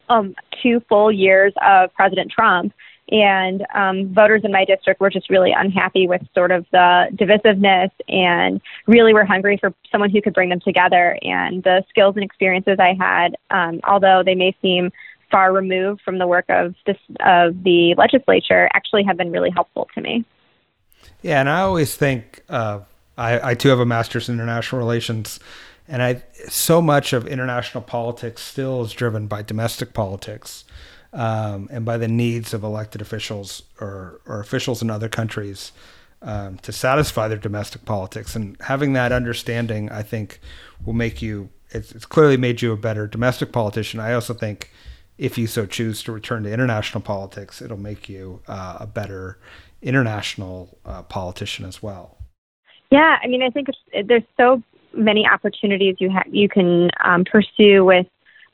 um, 0.09 0.35
two 0.61 0.81
full 0.87 1.11
years 1.11 1.53
of 1.65 1.93
President 1.93 2.31
Trump, 2.31 2.73
and 3.09 3.65
um, 3.73 4.13
voters 4.13 4.41
in 4.43 4.51
my 4.51 4.65
district 4.65 4.99
were 4.99 5.09
just 5.09 5.29
really 5.29 5.51
unhappy 5.55 6.07
with 6.07 6.21
sort 6.33 6.51
of 6.51 6.65
the 6.71 7.07
divisiveness 7.13 7.91
and 8.09 8.59
really 8.87 9.13
were 9.13 9.25
hungry 9.25 9.57
for 9.57 9.73
someone 9.91 10.09
who 10.09 10.21
could 10.21 10.33
bring 10.33 10.49
them 10.49 10.59
together. 10.59 11.17
And 11.21 11.63
the 11.63 11.83
skills 11.89 12.15
and 12.15 12.23
experiences 12.23 12.77
I 12.79 12.95
had, 12.99 13.35
um, 13.51 13.79
although 13.83 14.23
they 14.25 14.33
may 14.33 14.55
seem 14.61 14.91
far 15.31 15.53
removed 15.53 16.01
from 16.01 16.17
the 16.17 16.27
work 16.27 16.45
of 16.49 16.73
this 16.85 16.97
of 17.19 17.63
the 17.63 17.93
legislature, 17.95 18.69
actually 18.73 19.03
have 19.03 19.17
been 19.17 19.31
really 19.31 19.51
helpful 19.51 19.87
to 19.93 20.01
me. 20.01 20.25
Yeah, 21.21 21.39
and 21.39 21.49
I 21.49 21.61
always 21.61 21.95
think 21.95 22.43
uh, 22.49 22.79
I, 23.17 23.51
I 23.51 23.55
too 23.55 23.69
have 23.69 23.79
a 23.79 23.85
master's 23.85 24.29
in 24.29 24.35
international 24.35 24.79
relations, 24.79 25.39
and 25.87 26.01
I 26.01 26.23
so 26.47 26.81
much 26.81 27.13
of 27.13 27.27
international 27.27 27.83
politics 27.83 28.41
still 28.41 28.83
is 28.83 28.93
driven 28.93 29.27
by 29.27 29.41
domestic 29.41 29.93
politics. 29.93 30.65
Um, 31.13 31.69
and 31.71 31.85
by 31.85 31.97
the 31.97 32.09
needs 32.09 32.53
of 32.53 32.61
elected 32.61 32.99
officials 32.99 33.63
or, 33.79 34.19
or 34.25 34.41
officials 34.41 34.81
in 34.81 34.89
other 34.89 35.07
countries 35.07 35.71
um, 36.21 36.57
to 36.57 36.71
satisfy 36.71 37.27
their 37.27 37.37
domestic 37.37 37.85
politics. 37.85 38.35
And 38.35 38.57
having 38.61 38.93
that 38.93 39.11
understanding, 39.11 39.89
I 39.91 40.01
think, 40.01 40.39
will 40.83 40.93
make 40.93 41.21
you, 41.21 41.49
it's, 41.69 41.91
it's, 41.91 42.05
clearly 42.05 42.35
made 42.35 42.61
you 42.61 42.71
a 42.71 42.77
better 42.77 43.07
domestic 43.07 43.51
politician. 43.51 43.99
I 43.99 44.13
also 44.13 44.33
think 44.33 44.71
if 45.17 45.37
you 45.37 45.47
so 45.47 45.65
choose 45.65 46.03
to 46.03 46.11
return 46.11 46.43
to 46.43 46.51
international 46.51 47.01
politics, 47.01 47.61
it'll 47.61 47.77
make 47.77 48.09
you 48.09 48.41
uh, 48.47 48.77
a 48.81 48.87
better 48.87 49.37
international 49.85 50.77
uh, 50.83 51.03
politician 51.03 51.63
as 51.65 51.81
well. 51.81 52.17
Yeah, 52.91 53.17
I 53.23 53.27
mean, 53.27 53.43
I 53.43 53.49
think 53.49 53.67
there's 54.05 54.23
so 54.35 54.61
many 54.93 55.27
opportunities 55.27 55.95
you 55.99 56.09
ha- 56.11 56.23
you 56.29 56.49
can 56.49 56.89
um, 57.03 57.23
pursue 57.23 57.85
with 57.85 58.07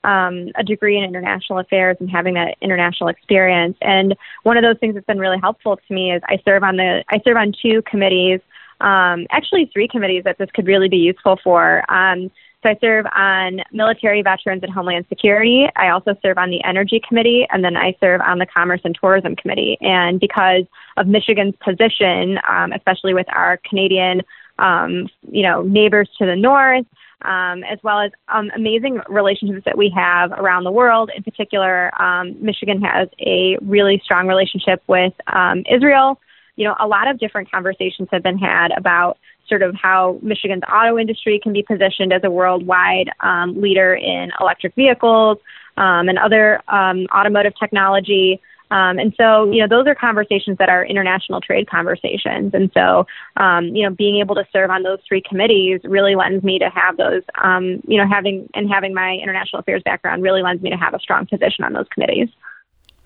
um, 0.04 0.50
a 0.56 0.64
degree 0.64 0.98
in 0.98 1.04
international 1.04 1.60
affairs 1.60 1.98
and 2.00 2.10
having 2.10 2.34
that 2.34 2.56
international 2.62 3.10
experience. 3.10 3.78
And 3.82 4.16
one 4.44 4.58
of 4.58 4.64
those 4.64 4.78
things 4.80 4.96
that's 4.96 5.06
been 5.06 5.20
really 5.20 5.40
helpful 5.40 5.78
to 5.78 5.94
me 5.94 6.12
is 6.12 6.22
I 6.26 6.40
serve 6.44 6.64
on 6.64 6.78
the 6.78 7.04
I 7.10 7.22
serve 7.24 7.38
on 7.38 7.54
two 7.62 7.82
committees, 7.84 8.40
um, 8.82 9.28
actually 9.30 9.70
three 9.72 9.88
committees 9.88 10.24
that 10.26 10.38
this 10.38 10.50
could 10.54 10.68
really 10.68 10.90
be 10.90 10.98
useful 10.98 11.40
for. 11.44 11.84
Um, 11.92 12.32
so 12.64 12.70
I 12.70 12.78
serve 12.80 13.06
on 13.16 13.62
military 13.72 14.22
veterans 14.22 14.62
and 14.64 14.72
homeland 14.72 15.06
security. 15.10 15.68
I 15.76 15.90
also 15.90 16.16
serve 16.22 16.38
on 16.38 16.52
the 16.52 16.64
energy 16.64 17.02
committee, 17.08 17.48
and 17.50 17.64
then 17.64 17.76
I 17.76 17.96
serve 18.00 18.22
on 18.22 18.38
the 18.38 18.46
commerce 18.46 18.82
and 18.84 18.96
tourism 19.00 19.36
committee. 19.36 19.78
And 19.82 20.20
because 20.20 20.64
of 20.98 21.08
Michigan's 21.08 21.56
position, 21.64 22.40
um, 22.48 22.72
especially 22.72 23.14
with 23.14 23.28
our 23.30 23.60
Canadian, 23.68 24.22
um, 24.60 25.10
you 25.32 25.42
know, 25.42 25.64
neighbors 25.64 26.10
to 26.20 26.26
the 26.26 26.36
north, 26.36 26.86
um, 27.24 27.64
as 27.64 27.80
well 27.84 28.00
as 28.00 28.12
um, 28.28 28.52
amazing 28.56 29.02
relationships 29.10 29.66
that 29.66 29.78
we 29.78 29.92
have 29.96 30.32
around 30.32 30.64
the 30.64 30.72
world. 30.72 31.12
In 31.16 31.24
particular, 31.24 31.92
um, 32.02 32.36
Michigan 32.44 32.82
has 32.82 33.08
a 33.20 33.58
really 33.62 34.02
strong 34.04 34.28
relationship 34.28 34.84
with 34.88 35.14
um, 35.28 35.64
Israel. 35.72 36.20
You 36.56 36.68
know, 36.68 36.76
a 36.80 36.88
lot 36.88 37.08
of 37.08 37.20
different 37.20 37.50
conversations 37.52 38.10
have 38.12 38.24
been 38.24 38.38
had 38.38 38.72
about 38.78 39.18
sort 39.48 39.62
of 39.62 39.76
how 39.76 40.20
Michigan's 40.22 40.64
auto 40.72 40.98
industry 40.98 41.40
can 41.42 41.54
be 41.54 41.64
positioned 41.64 42.14
as 42.14 42.24
a 42.24 42.32
worldwide 42.32 43.10
um, 43.20 43.60
leader 43.62 43.94
in 43.94 44.32
electric 44.40 44.76
vehicles 44.76 45.38
um, 45.78 46.10
and 46.10 46.18
other 46.18 46.62
um, 46.68 47.08
automotive 47.14 47.54
technology. 47.60 48.42
Um, 48.72 49.00
and 49.00 49.14
so, 49.18 49.52
you 49.52 49.60
know, 49.60 49.68
those 49.68 49.86
are 49.88 49.96
conversations 49.96 50.58
that 50.60 50.70
are 50.70 50.86
international 50.86 51.42
trade 51.42 51.70
conversations. 51.70 52.54
And 52.54 52.72
so, 52.74 53.06
um, 53.36 53.66
you 53.76 53.84
know, 53.84 53.94
being 53.94 54.22
able 54.22 54.36
to 54.36 54.46
serve 54.54 54.70
on 54.70 54.84
those 54.84 55.00
three 55.06 55.22
committees 55.22 55.82
really 55.84 56.16
lends 56.16 56.42
me 56.42 56.58
to 56.60 56.70
have 56.70 56.96
those, 56.96 57.22
um, 57.44 57.82
you 57.86 57.98
know, 57.98 58.08
having 58.08 58.50
and 58.54 58.70
having 58.70 58.94
my 58.94 59.20
international 59.22 59.60
affairs 59.60 59.82
background 59.84 60.24
really 60.24 60.42
lends 60.42 60.64
me 60.64 60.70
to 60.70 60.78
have 60.78 60.94
a 60.94 61.00
strong 61.00 61.26
position 61.26 61.66
on 61.66 61.74
those 61.74 61.88
committees. 61.94 62.30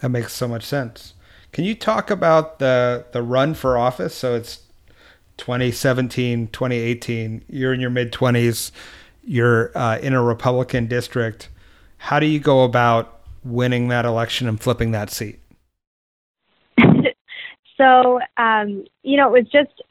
That 0.01 0.09
makes 0.09 0.33
so 0.33 0.47
much 0.47 0.63
sense. 0.63 1.14
Can 1.55 1.63
you 1.63 1.74
talk 1.74 2.12
about 2.12 2.59
the 2.59 3.05
the 3.13 3.24
run 3.24 3.53
for 3.53 3.77
office? 3.77 4.13
So 4.13 4.35
it's 4.35 4.63
2017, 5.38 6.47
2018. 6.47 7.45
You're 7.47 7.74
in 7.74 7.79
your 7.79 7.89
mid 7.89 8.12
20s. 8.12 8.71
You're 9.24 9.71
uh, 9.74 9.97
in 10.00 10.12
a 10.12 10.21
Republican 10.21 10.88
district. 10.88 11.47
How 11.97 12.19
do 12.19 12.25
you 12.25 12.41
go 12.41 12.65
about 12.65 13.21
winning 13.45 13.88
that 13.88 14.03
election 14.03 14.50
and 14.50 14.59
flipping 14.59 14.91
that 14.91 15.09
seat? 15.09 15.39
So, 17.77 18.21
um, 18.38 18.85
you 19.03 19.17
know, 19.17 19.35
it 19.35 19.43
was 19.43 19.51
just 19.51 19.81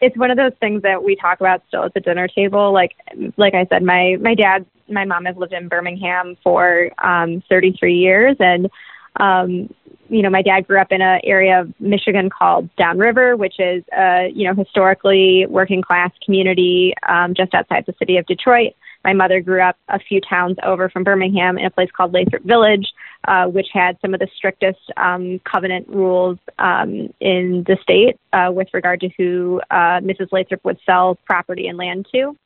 it's 0.00 0.16
one 0.16 0.30
of 0.30 0.38
those 0.38 0.52
things 0.60 0.80
that 0.82 1.04
we 1.04 1.14
talk 1.14 1.40
about 1.40 1.62
still 1.68 1.84
at 1.84 1.92
the 1.92 2.00
dinner 2.00 2.26
table. 2.26 2.72
Like, 2.72 2.96
like 3.36 3.52
I 3.54 3.66
said, 3.66 3.82
my 3.82 4.16
my 4.20 4.34
dad, 4.34 4.64
my 4.90 5.04
mom 5.04 5.26
has 5.26 5.36
lived 5.36 5.52
in 5.52 5.68
Birmingham 5.68 6.36
for 6.42 6.90
um, 7.04 7.42
33 7.50 7.96
years, 7.96 8.36
and 8.40 8.70
um, 9.18 9.68
you 10.08 10.22
know, 10.22 10.30
my 10.30 10.42
dad 10.42 10.66
grew 10.66 10.80
up 10.80 10.90
in 10.90 11.02
an 11.02 11.20
area 11.22 11.60
of 11.60 11.72
Michigan 11.80 12.30
called 12.30 12.68
Downriver, 12.76 13.36
which 13.36 13.58
is 13.58 13.84
a 13.96 14.30
you 14.34 14.48
know 14.48 14.54
historically 14.54 15.46
working 15.48 15.82
class 15.82 16.10
community 16.24 16.94
um, 17.08 17.34
just 17.34 17.54
outside 17.54 17.84
the 17.86 17.94
city 17.98 18.16
of 18.16 18.26
Detroit. 18.26 18.72
My 19.04 19.12
mother 19.12 19.40
grew 19.40 19.62
up 19.62 19.76
a 19.88 19.98
few 19.98 20.20
towns 20.20 20.56
over 20.64 20.88
from 20.88 21.04
Birmingham 21.04 21.56
in 21.56 21.64
a 21.64 21.70
place 21.70 21.88
called 21.96 22.12
Lathrop 22.12 22.42
Village, 22.42 22.86
uh, 23.28 23.46
which 23.46 23.68
had 23.72 23.96
some 24.00 24.12
of 24.12 24.20
the 24.20 24.28
strictest 24.36 24.80
um, 24.96 25.40
covenant 25.50 25.88
rules 25.88 26.38
um, 26.58 27.12
in 27.20 27.64
the 27.66 27.78
state 27.82 28.18
uh, 28.32 28.50
with 28.52 28.68
regard 28.72 29.00
to 29.00 29.08
who 29.16 29.60
uh, 29.70 30.00
Mrs. 30.00 30.32
Lathrop 30.32 30.64
would 30.64 30.78
sell 30.84 31.16
property 31.26 31.68
and 31.68 31.78
land 31.78 32.06
to. 32.12 32.36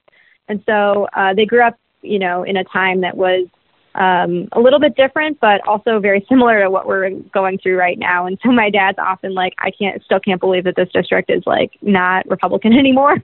And 0.48 0.62
so 0.66 1.08
uh, 1.16 1.32
they 1.34 1.46
grew 1.46 1.62
up, 1.62 1.78
you 2.02 2.18
know, 2.18 2.42
in 2.42 2.56
a 2.56 2.64
time 2.64 3.00
that 3.00 3.16
was 3.16 3.46
um, 3.94 4.48
a 4.52 4.60
little 4.60 4.78
bit 4.78 4.96
different, 4.96 5.38
but 5.40 5.66
also 5.66 5.98
very 6.00 6.24
similar 6.28 6.62
to 6.62 6.70
what 6.70 6.86
we're 6.86 7.10
going 7.32 7.58
through 7.58 7.76
right 7.76 7.98
now. 7.98 8.26
And 8.26 8.38
so 8.42 8.50
my 8.50 8.70
dad's 8.70 8.98
often 8.98 9.34
like, 9.34 9.54
I 9.58 9.70
can't, 9.70 10.02
still 10.02 10.20
can't 10.20 10.40
believe 10.40 10.64
that 10.64 10.76
this 10.76 10.88
district 10.92 11.30
is 11.30 11.42
like 11.46 11.72
not 11.82 12.28
Republican 12.28 12.72
anymore. 12.78 13.16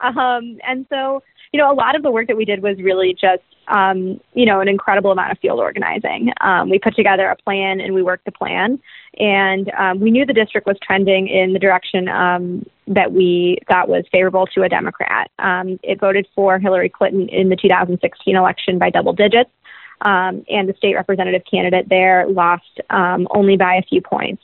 um, 0.00 0.58
and 0.66 0.86
so 0.90 1.22
you 1.52 1.62
know, 1.62 1.72
a 1.72 1.74
lot 1.74 1.96
of 1.96 2.02
the 2.02 2.10
work 2.10 2.26
that 2.26 2.36
we 2.36 2.44
did 2.44 2.62
was 2.62 2.76
really 2.78 3.14
just, 3.14 3.42
um, 3.68 4.20
you 4.34 4.44
know, 4.44 4.60
an 4.60 4.68
incredible 4.68 5.10
amount 5.10 5.32
of 5.32 5.38
field 5.38 5.58
organizing. 5.58 6.30
Um, 6.40 6.68
we 6.68 6.78
put 6.78 6.94
together 6.94 7.28
a 7.28 7.36
plan 7.36 7.80
and 7.80 7.94
we 7.94 8.02
worked 8.02 8.26
the 8.26 8.32
plan, 8.32 8.78
and 9.18 9.70
um, 9.78 10.00
we 10.00 10.10
knew 10.10 10.26
the 10.26 10.32
district 10.32 10.66
was 10.66 10.76
trending 10.82 11.28
in 11.28 11.52
the 11.52 11.58
direction 11.58 12.08
um, 12.08 12.66
that 12.86 13.12
we 13.12 13.58
thought 13.68 13.88
was 13.88 14.04
favorable 14.12 14.46
to 14.48 14.62
a 14.62 14.68
Democrat. 14.68 15.30
Um, 15.38 15.80
it 15.82 15.98
voted 15.98 16.28
for 16.34 16.58
Hillary 16.58 16.90
Clinton 16.90 17.28
in 17.28 17.48
the 17.48 17.56
2016 17.56 18.36
election 18.36 18.78
by 18.78 18.90
double 18.90 19.12
digits. 19.12 19.50
Um, 20.02 20.44
and 20.48 20.68
the 20.68 20.74
state 20.76 20.94
representative 20.94 21.42
candidate 21.50 21.88
there 21.88 22.26
lost 22.28 22.80
um, 22.90 23.26
only 23.30 23.56
by 23.56 23.76
a 23.76 23.82
few 23.82 24.02
points. 24.02 24.42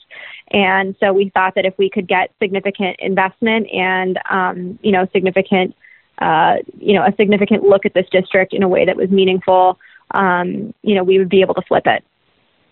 And 0.50 0.96
so 0.98 1.12
we 1.12 1.30
thought 1.30 1.54
that 1.56 1.66
if 1.66 1.76
we 1.78 1.90
could 1.90 2.08
get 2.08 2.30
significant 2.40 2.96
investment 3.00 3.70
and, 3.70 4.18
um, 4.30 4.78
you 4.82 4.92
know, 4.92 5.06
significant 5.12 5.74
uh, 6.18 6.56
you 6.78 6.94
know, 6.94 7.04
a 7.04 7.12
significant 7.16 7.64
look 7.64 7.84
at 7.84 7.94
this 7.94 8.06
district 8.10 8.52
in 8.54 8.62
a 8.62 8.68
way 8.68 8.84
that 8.84 8.96
was 8.96 9.10
meaningful, 9.10 9.78
um, 10.12 10.72
you 10.82 10.94
know, 10.94 11.02
we 11.02 11.18
would 11.18 11.28
be 11.28 11.40
able 11.40 11.54
to 11.54 11.62
flip 11.62 11.86
it. 11.86 12.04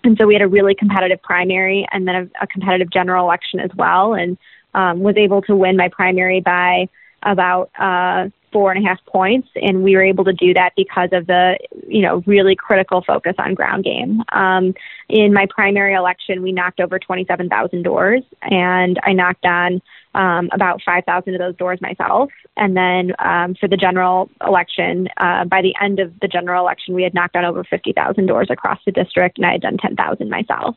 And 0.04 0.16
so 0.16 0.26
we 0.26 0.34
had 0.34 0.42
a 0.42 0.48
really 0.48 0.74
competitive 0.74 1.20
primary 1.22 1.86
and 1.90 2.06
then 2.06 2.14
a, 2.14 2.44
a 2.44 2.46
competitive 2.46 2.90
general 2.90 3.24
election 3.24 3.58
as 3.60 3.70
well, 3.74 4.14
and 4.14 4.38
um, 4.74 5.00
was 5.00 5.16
able 5.16 5.42
to 5.42 5.56
win 5.56 5.76
my 5.76 5.88
primary 5.88 6.40
by 6.40 6.88
about 7.22 7.70
uh, 7.78 8.28
four 8.52 8.72
and 8.72 8.84
a 8.84 8.88
half 8.88 8.98
points, 9.06 9.48
and 9.54 9.82
we 9.82 9.94
were 9.94 10.02
able 10.02 10.24
to 10.24 10.32
do 10.32 10.54
that 10.54 10.72
because 10.76 11.10
of 11.12 11.26
the 11.26 11.58
you 11.86 12.02
know 12.02 12.22
really 12.26 12.56
critical 12.56 13.02
focus 13.02 13.34
on 13.38 13.54
ground 13.54 13.84
game. 13.84 14.22
Um, 14.32 14.74
in 15.08 15.32
my 15.32 15.46
primary 15.46 15.94
election, 15.94 16.42
we 16.42 16.52
knocked 16.52 16.80
over 16.80 16.98
27,000 16.98 17.82
doors, 17.82 18.22
and 18.42 18.98
I 19.02 19.12
knocked 19.12 19.44
on 19.44 19.82
um, 20.14 20.48
about 20.52 20.80
5,000 20.84 21.34
of 21.34 21.38
those 21.38 21.56
doors 21.56 21.80
myself. 21.80 22.30
And 22.56 22.76
then 22.76 23.12
um, 23.18 23.54
for 23.54 23.68
the 23.68 23.76
general 23.76 24.28
election, 24.44 25.08
uh, 25.16 25.44
by 25.44 25.62
the 25.62 25.74
end 25.80 26.00
of 26.00 26.18
the 26.20 26.28
general 26.28 26.64
election, 26.64 26.94
we 26.94 27.02
had 27.02 27.14
knocked 27.14 27.36
on 27.36 27.44
over 27.44 27.64
50,000 27.64 28.26
doors 28.26 28.48
across 28.50 28.78
the 28.84 28.92
district, 28.92 29.38
and 29.38 29.46
I 29.46 29.52
had 29.52 29.62
done 29.62 29.78
10,000 29.78 30.28
myself. 30.28 30.76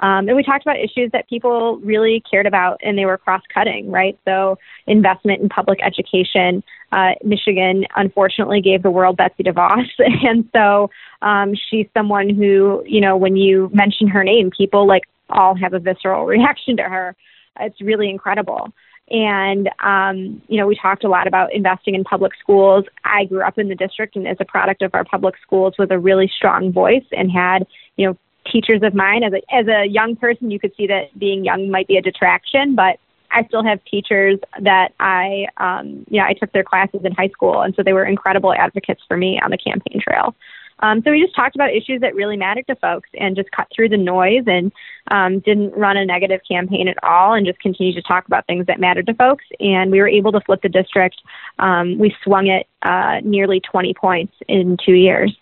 Um, 0.00 0.28
and 0.28 0.36
we 0.36 0.42
talked 0.42 0.64
about 0.64 0.78
issues 0.78 1.10
that 1.12 1.28
people 1.28 1.78
really 1.78 2.22
cared 2.28 2.46
about, 2.46 2.80
and 2.82 2.96
they 2.96 3.04
were 3.04 3.18
cross 3.18 3.42
cutting, 3.52 3.90
right? 3.90 4.18
So, 4.24 4.58
investment 4.86 5.42
in 5.42 5.48
public 5.48 5.78
education. 5.82 6.62
Uh, 6.90 7.12
Michigan 7.22 7.84
unfortunately 7.94 8.62
gave 8.62 8.82
the 8.82 8.90
world 8.90 9.18
Betsy 9.18 9.42
DeVos. 9.42 9.88
and 9.98 10.48
so, 10.54 10.90
um, 11.22 11.54
she's 11.54 11.86
someone 11.94 12.30
who, 12.30 12.82
you 12.86 13.00
know, 13.00 13.16
when 13.16 13.36
you 13.36 13.70
mention 13.72 14.08
her 14.08 14.24
name, 14.24 14.50
people 14.50 14.86
like 14.86 15.04
all 15.28 15.54
have 15.54 15.74
a 15.74 15.78
visceral 15.78 16.24
reaction 16.26 16.78
to 16.78 16.82
her. 16.82 17.14
It's 17.60 17.80
really 17.80 18.08
incredible. 18.08 18.72
And, 19.10 19.68
um, 19.82 20.40
you 20.48 20.56
know, 20.56 20.68
we 20.68 20.78
talked 20.80 21.02
a 21.02 21.08
lot 21.08 21.26
about 21.26 21.52
investing 21.52 21.96
in 21.96 22.04
public 22.04 22.32
schools. 22.40 22.84
I 23.04 23.24
grew 23.24 23.42
up 23.42 23.58
in 23.58 23.68
the 23.68 23.74
district 23.74 24.14
and 24.14 24.26
as 24.26 24.36
a 24.38 24.44
product 24.44 24.82
of 24.82 24.94
our 24.94 25.04
public 25.04 25.34
schools 25.42 25.74
with 25.78 25.90
a 25.90 25.98
really 25.98 26.30
strong 26.34 26.72
voice 26.72 27.04
and 27.10 27.30
had, 27.30 27.66
you 27.96 28.06
know, 28.06 28.16
teachers 28.50 28.82
of 28.82 28.94
mine 28.94 29.22
as 29.22 29.32
a, 29.32 29.54
as 29.54 29.66
a 29.68 29.86
young 29.86 30.16
person, 30.16 30.50
you 30.50 30.58
could 30.58 30.72
see 30.76 30.86
that 30.86 31.16
being 31.18 31.44
young 31.44 31.70
might 31.70 31.88
be 31.88 31.96
a 31.96 32.02
detraction, 32.02 32.74
but 32.74 32.98
I 33.30 33.44
still 33.44 33.62
have 33.62 33.84
teachers 33.84 34.38
that 34.60 34.92
I, 34.98 35.46
um, 35.56 36.04
you 36.08 36.18
know, 36.20 36.26
I 36.26 36.34
took 36.34 36.52
their 36.52 36.64
classes 36.64 37.00
in 37.04 37.12
high 37.12 37.28
school. 37.28 37.62
And 37.62 37.74
so 37.74 37.82
they 37.82 37.92
were 37.92 38.04
incredible 38.04 38.52
advocates 38.52 39.02
for 39.06 39.16
me 39.16 39.40
on 39.42 39.50
the 39.50 39.58
campaign 39.58 40.00
trail. 40.00 40.34
Um, 40.82 41.02
so 41.04 41.10
we 41.10 41.22
just 41.22 41.36
talked 41.36 41.54
about 41.54 41.74
issues 41.74 42.00
that 42.00 42.14
really 42.14 42.36
mattered 42.36 42.66
to 42.68 42.74
folks 42.76 43.10
and 43.18 43.36
just 43.36 43.50
cut 43.50 43.68
through 43.74 43.90
the 43.90 43.98
noise 43.98 44.44
and 44.46 44.72
um, 45.10 45.40
didn't 45.40 45.72
run 45.72 45.96
a 45.96 46.06
negative 46.06 46.40
campaign 46.48 46.88
at 46.88 46.96
all 47.04 47.34
and 47.34 47.46
just 47.46 47.60
continued 47.60 47.96
to 47.96 48.02
talk 48.02 48.26
about 48.26 48.46
things 48.46 48.66
that 48.66 48.80
mattered 48.80 49.06
to 49.06 49.14
folks. 49.14 49.44
And 49.60 49.90
we 49.90 50.00
were 50.00 50.08
able 50.08 50.32
to 50.32 50.40
flip 50.40 50.62
the 50.62 50.68
district. 50.68 51.16
Um, 51.58 51.98
we 51.98 52.14
swung 52.24 52.46
it 52.46 52.66
uh, 52.82 53.20
nearly 53.22 53.60
20 53.60 53.94
points 53.94 54.32
in 54.48 54.78
two 54.84 54.94
years. 54.94 55.36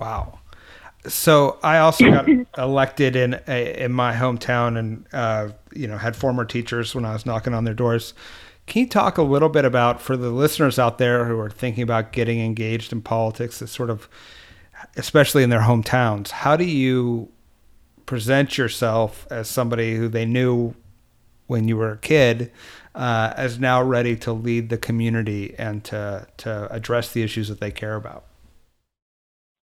Wow. 0.00 0.39
So 1.06 1.58
I 1.62 1.78
also 1.78 2.10
got 2.10 2.28
elected 2.58 3.16
in 3.16 3.34
in 3.34 3.92
my 3.92 4.14
hometown, 4.14 4.78
and 4.78 5.06
uh, 5.12 5.50
you 5.72 5.86
know 5.86 5.96
had 5.96 6.16
former 6.16 6.44
teachers 6.44 6.94
when 6.94 7.04
I 7.04 7.12
was 7.12 7.24
knocking 7.24 7.54
on 7.54 7.64
their 7.64 7.74
doors. 7.74 8.14
Can 8.66 8.82
you 8.82 8.88
talk 8.88 9.18
a 9.18 9.22
little 9.22 9.48
bit 9.48 9.64
about 9.64 10.00
for 10.00 10.16
the 10.16 10.30
listeners 10.30 10.78
out 10.78 10.98
there 10.98 11.24
who 11.24 11.38
are 11.40 11.50
thinking 11.50 11.82
about 11.82 12.12
getting 12.12 12.40
engaged 12.40 12.92
in 12.92 13.02
politics, 13.02 13.58
that 13.58 13.66
sort 13.66 13.90
of, 13.90 14.08
especially 14.96 15.42
in 15.42 15.50
their 15.50 15.62
hometowns, 15.62 16.30
how 16.30 16.56
do 16.56 16.64
you 16.64 17.30
present 18.06 18.56
yourself 18.58 19.26
as 19.30 19.48
somebody 19.48 19.96
who 19.96 20.08
they 20.08 20.24
knew 20.24 20.74
when 21.48 21.66
you 21.66 21.76
were 21.76 21.92
a 21.92 21.98
kid, 21.98 22.52
uh, 22.94 23.32
as 23.36 23.58
now 23.58 23.82
ready 23.82 24.14
to 24.14 24.32
lead 24.32 24.68
the 24.68 24.78
community 24.78 25.54
and 25.58 25.82
to 25.84 26.26
to 26.36 26.72
address 26.72 27.12
the 27.12 27.22
issues 27.22 27.48
that 27.48 27.60
they 27.60 27.70
care 27.70 27.96
about? 27.96 28.24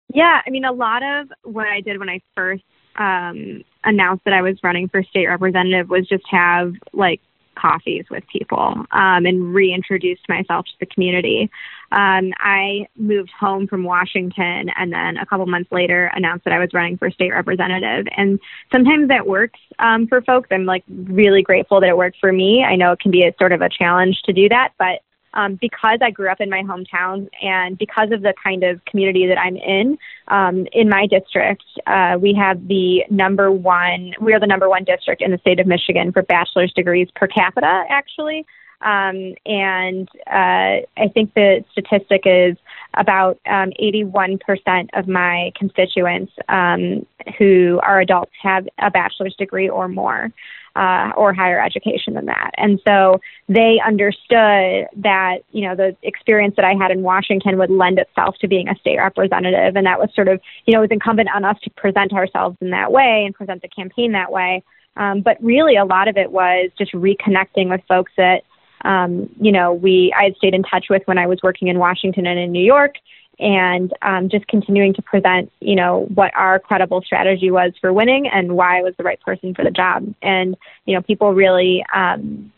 Yeah, 0.10 0.42
I 0.46 0.50
mean, 0.50 0.66
a 0.66 0.72
lot 0.72 1.04
of 1.04 1.32
what 1.44 1.68
I 1.68 1.82
did 1.82 2.00
when 2.00 2.10
I 2.10 2.22
first 2.36 2.64
um, 2.96 3.64
announced 3.84 4.26
that 4.26 4.34
I 4.34 4.42
was 4.42 4.58
running 4.64 4.88
for 4.88 5.04
state 5.04 5.28
representative 5.28 5.90
was 5.90 6.08
just 6.08 6.24
have 6.30 6.74
like 6.94 7.22
coffees 7.56 8.06
with 8.10 8.24
people 8.32 8.86
um, 8.92 9.26
and 9.26 9.54
reintroduced 9.54 10.28
myself 10.28 10.66
to 10.66 10.72
the 10.80 10.86
community. 10.86 11.50
Um, 11.92 12.34
I 12.40 12.88
moved 12.96 13.30
home 13.40 13.68
from 13.68 13.84
Washington 13.84 14.70
and 14.76 14.92
then 14.92 15.18
a 15.18 15.26
couple 15.26 15.46
months 15.46 15.72
later 15.72 16.12
announced 16.16 16.46
that 16.46 16.54
I 16.54 16.60
was 16.60 16.70
running 16.74 16.98
for 16.98 17.12
state 17.12 17.32
representative. 17.32 18.08
And 18.18 18.40
sometimes 18.72 19.08
that 19.10 19.28
works 19.28 19.60
um, 19.80 20.08
for 20.08 20.22
folks. 20.22 20.50
I'm 20.52 20.66
like 20.66 20.84
really 20.88 21.44
grateful 21.44 21.80
that 21.82 21.90
it 21.90 21.98
worked 21.98 22.18
for 22.20 22.32
me. 22.32 22.64
I 22.64 22.76
know 22.76 22.92
it 22.94 23.00
can 23.00 23.12
be 23.12 23.24
a 23.24 23.34
sort 23.40 23.52
of 23.52 23.62
a 23.62 23.70
challenge 23.70 24.22
to 24.26 24.34
do 24.34 24.50
that, 24.50 24.74
but 24.78 25.02
um, 25.34 25.58
because 25.60 26.00
I 26.02 26.12
grew 26.12 26.30
up 26.30 26.42
in 26.42 26.50
my 26.50 26.62
hometown 26.62 27.30
and 27.42 27.78
because 27.78 28.12
of 28.12 28.22
the 28.22 28.34
kind 28.42 28.64
of 28.64 28.84
community 28.86 29.28
that 29.28 29.40
I'm 29.40 29.58
in, 29.58 29.98
um, 30.28 30.68
in 30.72 30.90
my 30.90 31.08
district, 31.08 31.64
uh, 31.88 32.18
we 32.20 32.34
have 32.34 32.68
the 32.68 33.04
number 33.10 33.52
one, 33.52 34.14
we 34.22 34.34
are 34.34 34.40
the 34.40 34.48
number 34.48 34.70
one 34.70 34.84
district 34.84 35.22
in 35.22 35.32
the 35.32 35.38
state 35.40 35.60
of 35.60 35.68
Michigan 35.68 36.12
for 36.12 36.22
bachelor's 36.22 36.72
degrees 36.74 37.08
per 37.16 37.28
capita, 37.28 37.84
actually. 37.90 38.46
Um, 38.82 39.36
and 39.46 40.10
uh, 40.28 40.84
I 40.98 41.08
think 41.14 41.34
the 41.34 41.64
statistic 41.72 42.24
is 42.26 42.58
about 42.96 43.40
um, 43.46 43.72
81% 43.82 44.90
of 44.94 45.08
my 45.08 45.52
constituents 45.56 46.34
um, 46.50 47.06
who 47.38 47.80
are 47.82 48.02
adults 48.02 48.34
have 48.42 48.68
a 48.80 48.92
bachelor's 48.92 49.36
degree 49.36 49.70
or 49.70 49.88
more. 49.88 50.32
Uh, 50.76 51.12
or 51.16 51.34
higher 51.34 51.64
education 51.64 52.16
than 52.16 52.26
that. 52.26 52.52
And 52.58 52.80
so 52.86 53.22
they 53.48 53.80
understood 53.86 54.88
that, 54.98 55.40
you 55.52 55.68
know, 55.68 55.76
the 55.76 55.96
experience 56.02 56.56
that 56.56 56.66
I 56.66 56.74
had 56.74 56.92
in 56.92 57.04
Washington 57.04 57.58
would 57.60 57.70
lend 57.70 58.00
itself 58.00 58.36
to 58.42 58.48
being 58.48 58.68
a 58.68 58.76
state 58.76 58.98
representative. 58.98 59.76
And 59.76 59.86
that 59.86 60.00
was 60.00 60.10
sort 60.16 60.28
of, 60.28 60.42
you 60.66 60.74
know, 60.74 60.80
it 60.80 60.90
was 60.90 60.92
incumbent 60.92 61.30
on 61.34 61.46
us 61.46 61.58
to 61.64 61.70
present 61.72 62.14
ourselves 62.14 62.58
in 62.62 62.72
that 62.72 62.92
way 62.92 63.24
and 63.26 63.36
present 63.36 63.62
the 63.62 63.68
campaign 63.68 64.14
that 64.14 64.32
way. 64.32 64.64
Um, 64.96 65.22
but 65.22 65.38
really, 65.44 65.76
a 65.76 65.86
lot 65.86 66.08
of 66.08 66.18
it 66.18 66.32
was 66.32 66.70
just 66.78 66.94
reconnecting 66.94 67.70
with 67.70 67.82
folks 67.88 68.12
that, 68.18 68.44
um, 68.86 69.30
you 69.40 69.52
know, 69.52 69.74
we 69.74 70.14
I 70.18 70.26
had 70.26 70.36
stayed 70.36 70.54
in 70.54 70.64
touch 70.64 70.88
with 70.90 71.04
when 71.06 71.18
I 71.18 71.28
was 71.28 71.40
working 71.42 71.68
in 71.68 71.80
Washington 71.80 72.28
and 72.28 72.40
in 72.40 72.52
New 72.52 72.64
York, 72.64 72.96
and 73.40 73.92
um, 74.02 74.30
just 74.30 74.48
continuing 74.48 74.94
to 74.94 75.02
present, 75.02 75.52
you 75.60 75.76
know, 75.76 76.08
what 76.14 76.32
our 76.36 76.60
credible 76.60 77.02
strategy 77.02 77.52
was 77.52 77.74
for 77.82 77.92
winning 77.92 78.28
and 78.28 78.56
why 78.56 78.80
I 78.80 78.82
was 78.82 78.94
the 78.98 79.04
right 79.04 79.20
person 79.22 79.54
for 79.56 79.64
the 79.64 79.72
job. 79.72 80.14
And 80.22 80.56
you 80.86 80.96
know, 80.96 81.02
people 81.02 81.34
really, 81.34 81.84
um, 81.94 82.52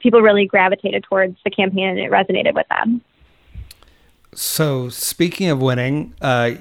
people 0.00 0.20
really 0.20 0.46
gravitated 0.46 1.04
towards 1.04 1.36
the 1.44 1.50
campaign, 1.50 1.88
and 1.88 1.98
it 1.98 2.10
resonated 2.10 2.54
with 2.54 2.66
them. 2.68 3.02
So, 4.34 4.88
speaking 4.88 5.48
of 5.48 5.60
winning, 5.60 6.14
uh, 6.20 6.52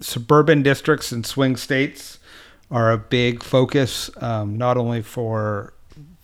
suburban 0.00 0.62
districts 0.62 1.12
and 1.12 1.24
swing 1.24 1.56
states 1.56 2.18
are 2.70 2.92
a 2.92 2.98
big 2.98 3.42
focus, 3.42 4.10
um, 4.22 4.56
not 4.56 4.76
only 4.76 5.02
for 5.02 5.72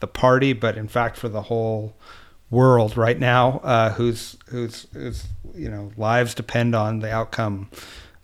the 0.00 0.06
party, 0.06 0.52
but 0.52 0.76
in 0.76 0.88
fact 0.88 1.16
for 1.16 1.28
the 1.28 1.42
whole 1.42 1.94
world 2.54 2.96
right 2.96 3.18
now, 3.18 3.60
uh, 3.62 3.90
whose 3.90 4.36
whose 4.46 4.86
whose 4.92 5.26
you 5.54 5.68
know 5.68 5.92
lives 5.96 6.34
depend 6.34 6.74
on 6.74 7.00
the 7.00 7.12
outcome 7.12 7.68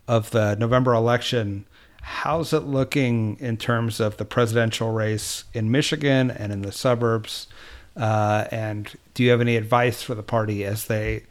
of 0.07 0.31
the 0.31 0.55
November 0.55 0.93
election. 0.93 1.65
How's 2.01 2.51
it 2.51 2.61
looking 2.63 3.37
in 3.39 3.57
terms 3.57 3.99
of 3.99 4.17
the 4.17 4.25
presidential 4.25 4.91
race 4.91 5.43
in 5.53 5.69
Michigan 5.69 6.31
and 6.31 6.51
in 6.51 6.63
the 6.63 6.71
suburbs? 6.71 7.47
Uh, 7.95 8.45
and 8.51 8.95
do 9.13 9.23
you 9.23 9.29
have 9.29 9.41
any 9.41 9.55
advice 9.55 10.01
for 10.01 10.15
the 10.15 10.23
party 10.23 10.65
as 10.65 10.85
they 10.85 11.23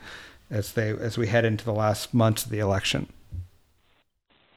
as 0.51 0.73
they 0.73 0.91
as 0.91 1.19
we 1.19 1.27
head 1.27 1.45
into 1.45 1.65
the 1.65 1.73
last 1.73 2.15
months 2.15 2.45
of 2.45 2.51
the 2.51 2.59
election? 2.59 3.09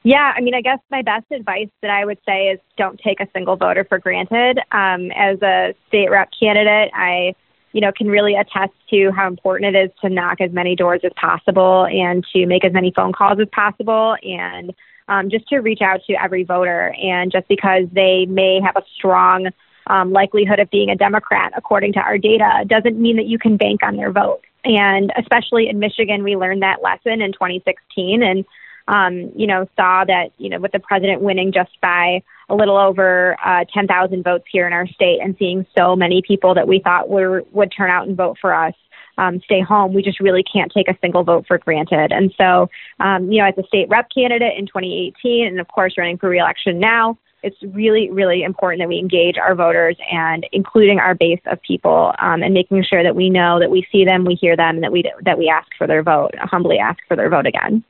Yeah, 0.04 0.34
I 0.36 0.42
mean, 0.42 0.54
I 0.54 0.62
guess 0.62 0.80
my 0.92 1.02
best 1.02 1.26
advice 1.32 1.70
that 1.82 1.90
I 1.90 2.04
would 2.04 2.18
say 2.26 2.50
is 2.50 2.60
don't 2.78 3.00
take 3.00 3.22
a 3.22 3.28
single 3.34 3.56
voter 3.56 3.86
for 3.86 4.00
granted. 4.00 4.60
Um, 4.74 5.12
as 5.12 5.42
a 5.42 5.74
state 5.88 6.12
rep 6.12 6.30
candidate, 6.38 6.92
I, 6.94 7.36
you 7.74 7.82
know, 7.82 7.92
can 7.92 8.08
really 8.08 8.36
attest 8.36 8.74
to 8.92 9.12
how 9.12 9.28
important 9.28 9.76
it 9.76 9.86
is 9.86 9.92
to 10.02 10.10
knock 10.10 10.40
as 10.40 10.52
many 10.52 10.76
doors 10.76 11.02
as 11.04 11.12
possible 11.20 11.86
and 11.86 12.26
to 12.32 12.46
make 12.46 12.64
as 12.64 12.72
many 12.72 12.94
phone 12.96 13.12
calls 13.12 13.40
as 13.40 13.48
possible 13.52 14.16
and 14.24 14.74
um, 15.08 15.30
just 15.30 15.48
to 15.50 15.58
reach 15.58 15.82
out 15.82 16.00
to 16.08 16.14
every 16.14 16.44
voter. 16.44 16.96
And 17.02 17.32
just 17.32 17.48
because 17.48 17.86
they 17.92 18.26
may 18.28 18.62
have 18.64 18.76
a 18.78 18.84
strong 18.96 19.48
um, 19.88 20.12
likelihood 20.12 20.60
of 20.60 20.70
being 20.70 20.90
a 20.90 20.96
Democrat, 20.96 21.52
according 21.58 21.94
to 21.94 22.00
our 22.00 22.18
data, 22.18 22.64
doesn't 22.68 23.00
mean 23.00 23.18
that 23.18 23.26
you 23.26 23.38
can 23.38 23.58
bank 23.58 23.82
on 23.84 23.98
their 23.98 24.12
vote. 24.12 24.42
And 24.64 25.12
especially 25.18 25.68
in 25.68 25.80
Michigan, 25.80 26.24
we 26.24 26.38
learned 26.38 26.62
that 26.62 26.82
lesson 26.82 27.22
in 27.22 27.34
2016. 27.34 28.24
And 28.24 28.46
um, 28.88 29.32
you 29.36 29.48
know, 29.48 29.68
saw 29.76 30.04
that, 30.06 30.32
you 30.38 30.50
know, 30.50 30.60
with 30.60 30.72
the 30.72 30.80
president 30.80 31.22
winning 31.22 31.52
just 31.52 31.80
by 31.82 32.22
a 32.50 32.56
little 32.56 32.78
over 32.78 33.38
uh, 33.44 33.66
10,000 33.74 34.24
votes 34.24 34.46
here 34.52 34.68
in 34.68 34.74
our 34.74 34.88
state 34.88 35.20
and 35.22 35.36
seeing 35.40 35.66
so 35.78 35.96
many 35.96 36.22
people 36.22 36.54
that 36.54 36.68
we 36.68 36.80
thought 36.80 37.10
were, 37.10 37.44
would 37.52 37.72
turn 37.76 37.90
out 37.90 38.08
and 38.08 38.18
vote 38.18 38.38
for 38.40 38.54
us 38.54 38.74
um, 39.18 39.42
stay 39.46 39.62
home, 39.62 39.94
we 39.94 40.02
just 40.02 40.20
really 40.20 40.44
can't 40.44 40.72
take 40.72 40.88
a 40.88 40.98
single 41.02 41.24
vote 41.24 41.46
for 41.48 41.58
granted. 41.58 42.12
And 42.12 42.34
so, 42.38 42.70
um, 43.00 43.32
you 43.32 43.40
know, 43.40 43.48
as 43.48 43.58
a 43.58 43.68
state 43.68 43.90
rep 43.90 44.08
candidate 44.14 44.58
in 44.58 44.66
2018 44.66 45.48
and 45.48 45.60
of 45.60 45.68
course 45.68 45.98
running 45.98 46.18
for 46.18 46.30
reelection 46.30 46.80
now, 46.80 47.18
it's 47.44 47.58
really, 47.62 48.10
really 48.10 48.44
important 48.44 48.80
that 48.80 48.88
we 48.88 48.98
engage 48.98 49.38
our 49.38 49.54
voters 49.54 49.98
and 50.10 50.48
including 50.54 51.00
our 51.00 51.14
base 51.14 51.42
of 51.46 51.62
people 51.62 52.14
um, 52.20 52.42
and 52.42 52.54
making 52.54 52.84
sure 52.84 53.04
that 53.04 53.18
we 53.18 53.30
know 53.30 53.60
that 53.60 53.70
we 53.70 53.86
see 53.92 54.06
them, 54.06 54.24
we 54.24 54.36
hear 54.36 54.56
them, 54.56 54.76
and 54.76 54.84
that 54.84 54.94
we 54.94 55.04
that 55.24 55.38
we 55.38 55.50
ask 55.50 55.68
for 55.78 55.86
their 55.86 56.02
vote, 56.02 56.32
humbly 56.40 56.80
ask 56.80 57.00
for 57.06 57.18
their 57.18 57.30
vote 57.30 57.46
again. 57.46 57.84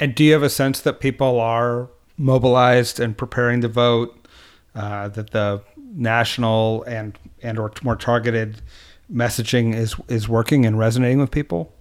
And 0.00 0.14
do 0.14 0.24
you 0.24 0.32
have 0.32 0.42
a 0.42 0.50
sense 0.50 0.80
that 0.80 0.98
people 0.98 1.38
are 1.38 1.90
mobilized 2.16 2.98
and 2.98 3.16
preparing 3.16 3.60
to 3.60 3.68
vote? 3.68 4.16
Uh, 4.74 5.08
that 5.08 5.30
the 5.32 5.60
national 5.76 6.84
and 6.84 7.18
and 7.42 7.58
or 7.58 7.72
more 7.82 7.96
targeted 7.96 8.62
messaging 9.12 9.74
is 9.74 9.94
is 10.08 10.28
working 10.28 10.64
and 10.64 10.78
resonating 10.78 11.18
with 11.18 11.30
people? 11.30 11.74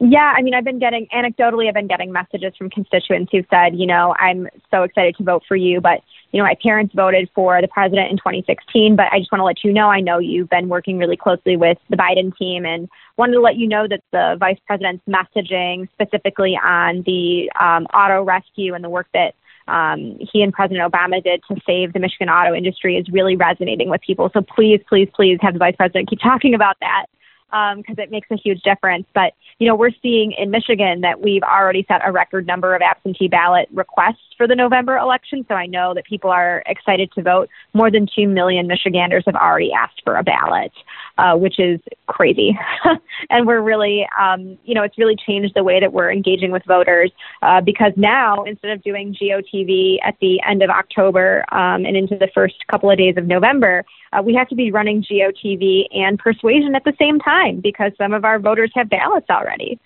Yeah, 0.00 0.32
I 0.34 0.42
mean, 0.42 0.54
I've 0.54 0.64
been 0.64 0.78
getting 0.78 1.06
anecdotally, 1.14 1.68
I've 1.68 1.74
been 1.74 1.86
getting 1.86 2.10
messages 2.10 2.54
from 2.56 2.70
constituents 2.70 3.30
who've 3.30 3.44
said, 3.50 3.76
you 3.76 3.86
know, 3.86 4.14
I'm 4.18 4.48
so 4.70 4.82
excited 4.82 5.16
to 5.18 5.24
vote 5.24 5.42
for 5.46 5.56
you, 5.56 5.80
but 5.80 6.00
you 6.32 6.38
know, 6.38 6.44
my 6.44 6.54
parents 6.62 6.94
voted 6.94 7.28
for 7.34 7.60
the 7.60 7.68
president 7.68 8.10
in 8.10 8.16
2016, 8.16 8.96
but 8.96 9.06
I 9.12 9.18
just 9.18 9.32
want 9.32 9.40
to 9.40 9.44
let 9.44 9.64
you 9.64 9.72
know, 9.72 9.88
I 9.88 10.00
know 10.00 10.18
you've 10.18 10.48
been 10.48 10.68
working 10.68 10.98
really 10.98 11.16
closely 11.16 11.56
with 11.56 11.78
the 11.88 11.96
Biden 11.96 12.36
team 12.36 12.64
and 12.64 12.88
wanted 13.16 13.32
to 13.32 13.40
let 13.40 13.56
you 13.56 13.66
know 13.66 13.88
that 13.88 14.02
the 14.12 14.36
vice 14.38 14.58
president's 14.66 15.04
messaging 15.08 15.88
specifically 15.92 16.56
on 16.62 17.02
the 17.02 17.50
um, 17.60 17.86
auto 17.86 18.22
rescue 18.22 18.74
and 18.74 18.84
the 18.84 18.90
work 18.90 19.08
that 19.12 19.34
um, 19.66 20.18
he 20.20 20.42
and 20.42 20.52
President 20.52 20.90
Obama 20.90 21.22
did 21.22 21.42
to 21.48 21.60
save 21.66 21.92
the 21.92 22.00
Michigan 22.00 22.28
auto 22.28 22.54
industry 22.54 22.96
is 22.96 23.08
really 23.10 23.36
resonating 23.36 23.88
with 23.88 24.00
people. 24.00 24.30
So 24.32 24.40
please, 24.40 24.80
please, 24.88 25.08
please 25.14 25.38
have 25.42 25.54
the 25.54 25.58
vice 25.58 25.76
president 25.76 26.08
keep 26.08 26.20
talking 26.20 26.54
about 26.54 26.76
that 26.80 27.06
because 27.50 27.98
um, 27.98 27.98
it 27.98 28.10
makes 28.10 28.28
a 28.30 28.36
huge 28.36 28.62
difference. 28.62 29.06
But 29.14 29.34
you 29.58 29.68
know, 29.68 29.74
we're 29.74 29.90
seeing 30.02 30.32
in 30.32 30.50
Michigan 30.50 31.02
that 31.02 31.20
we've 31.20 31.42
already 31.42 31.84
set 31.86 32.00
a 32.04 32.10
record 32.10 32.46
number 32.46 32.74
of 32.74 32.80
absentee 32.80 33.28
ballot 33.28 33.68
requests 33.72 34.34
for 34.36 34.46
the 34.46 34.54
November 34.54 34.96
election. 34.96 35.44
So 35.48 35.54
I 35.54 35.66
know 35.66 35.92
that 35.94 36.06
people 36.06 36.30
are 36.30 36.62
excited 36.66 37.12
to 37.12 37.22
vote. 37.22 37.50
More 37.74 37.90
than 37.90 38.06
2 38.14 38.26
million 38.26 38.66
Michiganders 38.66 39.24
have 39.26 39.34
already 39.34 39.70
asked 39.72 40.00
for 40.02 40.16
a 40.16 40.22
ballot, 40.22 40.72
uh, 41.20 41.36
which 41.36 41.58
is 41.58 41.78
crazy. 42.06 42.58
and 43.30 43.46
we're 43.46 43.60
really, 43.60 44.08
um, 44.18 44.58
you 44.64 44.74
know, 44.74 44.82
it's 44.82 44.96
really 44.96 45.16
changed 45.16 45.52
the 45.54 45.62
way 45.62 45.78
that 45.78 45.92
we're 45.92 46.10
engaging 46.10 46.50
with 46.50 46.64
voters 46.64 47.12
uh, 47.42 47.60
because 47.60 47.92
now 47.96 48.42
instead 48.44 48.70
of 48.70 48.82
doing 48.82 49.14
GOTV 49.14 49.98
at 50.02 50.16
the 50.20 50.40
end 50.48 50.62
of 50.62 50.70
October 50.70 51.44
um, 51.52 51.84
and 51.84 51.94
into 51.96 52.16
the 52.16 52.28
first 52.34 52.54
couple 52.68 52.90
of 52.90 52.96
days 52.96 53.16
of 53.18 53.26
November, 53.26 53.84
uh, 54.14 54.22
we 54.22 54.34
have 54.34 54.48
to 54.48 54.54
be 54.54 54.70
running 54.70 55.02
GOTV 55.02 55.84
and 55.94 56.18
persuasion 56.18 56.74
at 56.74 56.84
the 56.84 56.94
same 56.98 57.18
time 57.18 57.60
because 57.60 57.92
some 57.98 58.14
of 58.14 58.24
our 58.24 58.38
voters 58.38 58.70
have 58.74 58.88
ballots 58.88 59.26
already. 59.28 59.78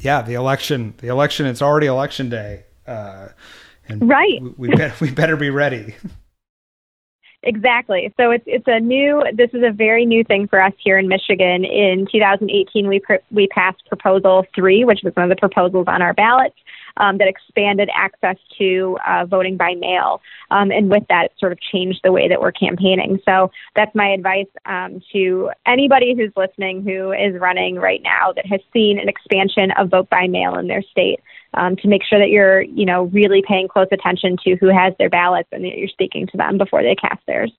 Yeah, 0.00 0.22
the 0.22 0.34
election, 0.34 0.94
the 0.98 1.08
election, 1.08 1.46
it's 1.46 1.62
already 1.62 1.86
election 1.86 2.30
day. 2.30 2.64
Uh, 2.84 3.28
and 3.86 4.08
right. 4.08 4.42
We, 4.42 4.68
we, 4.68 4.68
better, 4.74 4.94
we 5.00 5.10
better 5.12 5.36
be 5.36 5.50
ready. 5.50 5.94
Exactly. 7.44 8.12
So 8.16 8.32
it's 8.32 8.44
it's 8.46 8.66
a 8.66 8.80
new. 8.80 9.22
This 9.32 9.50
is 9.52 9.62
a 9.62 9.70
very 9.70 10.04
new 10.04 10.24
thing 10.24 10.48
for 10.48 10.60
us 10.60 10.72
here 10.78 10.98
in 10.98 11.06
Michigan. 11.06 11.64
In 11.64 12.06
2018, 12.10 12.88
we 12.88 12.98
pr- 12.98 13.22
we 13.30 13.46
passed 13.48 13.86
Proposal 13.86 14.44
Three, 14.54 14.84
which 14.84 15.00
was 15.04 15.14
one 15.14 15.30
of 15.30 15.30
the 15.30 15.40
proposals 15.40 15.86
on 15.86 16.02
our 16.02 16.12
ballot 16.14 16.52
um, 16.98 17.18
that 17.18 17.28
expanded 17.28 17.88
access 17.94 18.36
to 18.58 18.98
uh, 19.06 19.24
voting 19.24 19.56
by 19.56 19.74
mail. 19.74 20.20
Um, 20.50 20.70
and 20.70 20.90
with 20.90 21.04
that, 21.08 21.26
it 21.26 21.32
sort 21.38 21.52
of 21.52 21.60
changed 21.60 22.00
the 22.04 22.12
way 22.12 22.28
that 22.28 22.40
we're 22.40 22.52
campaigning. 22.52 23.20
So 23.24 23.50
that's 23.74 23.94
my 23.94 24.08
advice 24.10 24.46
um, 24.66 25.00
to 25.12 25.50
anybody 25.66 26.14
who's 26.14 26.32
listening 26.36 26.82
who 26.82 27.12
is 27.12 27.40
running 27.40 27.76
right 27.76 28.02
now 28.02 28.32
that 28.34 28.46
has 28.46 28.60
seen 28.72 28.98
an 28.98 29.08
expansion 29.08 29.70
of 29.72 29.90
vote 29.90 30.10
by 30.10 30.26
mail 30.26 30.56
in 30.58 30.68
their 30.68 30.82
state 30.82 31.20
um, 31.54 31.76
to 31.76 31.88
make 31.88 32.02
sure 32.04 32.18
that 32.18 32.28
you're, 32.28 32.62
you 32.62 32.84
know, 32.84 33.04
really 33.04 33.42
paying 33.46 33.68
close 33.68 33.88
attention 33.92 34.36
to 34.44 34.56
who 34.56 34.68
has 34.68 34.92
their 34.98 35.10
ballots 35.10 35.48
and 35.52 35.64
that 35.64 35.78
you're 35.78 35.88
speaking 35.88 36.26
to 36.26 36.36
them 36.36 36.58
before 36.58 36.82
they 36.82 36.94
cast 36.94 37.20
theirs. 37.26 37.52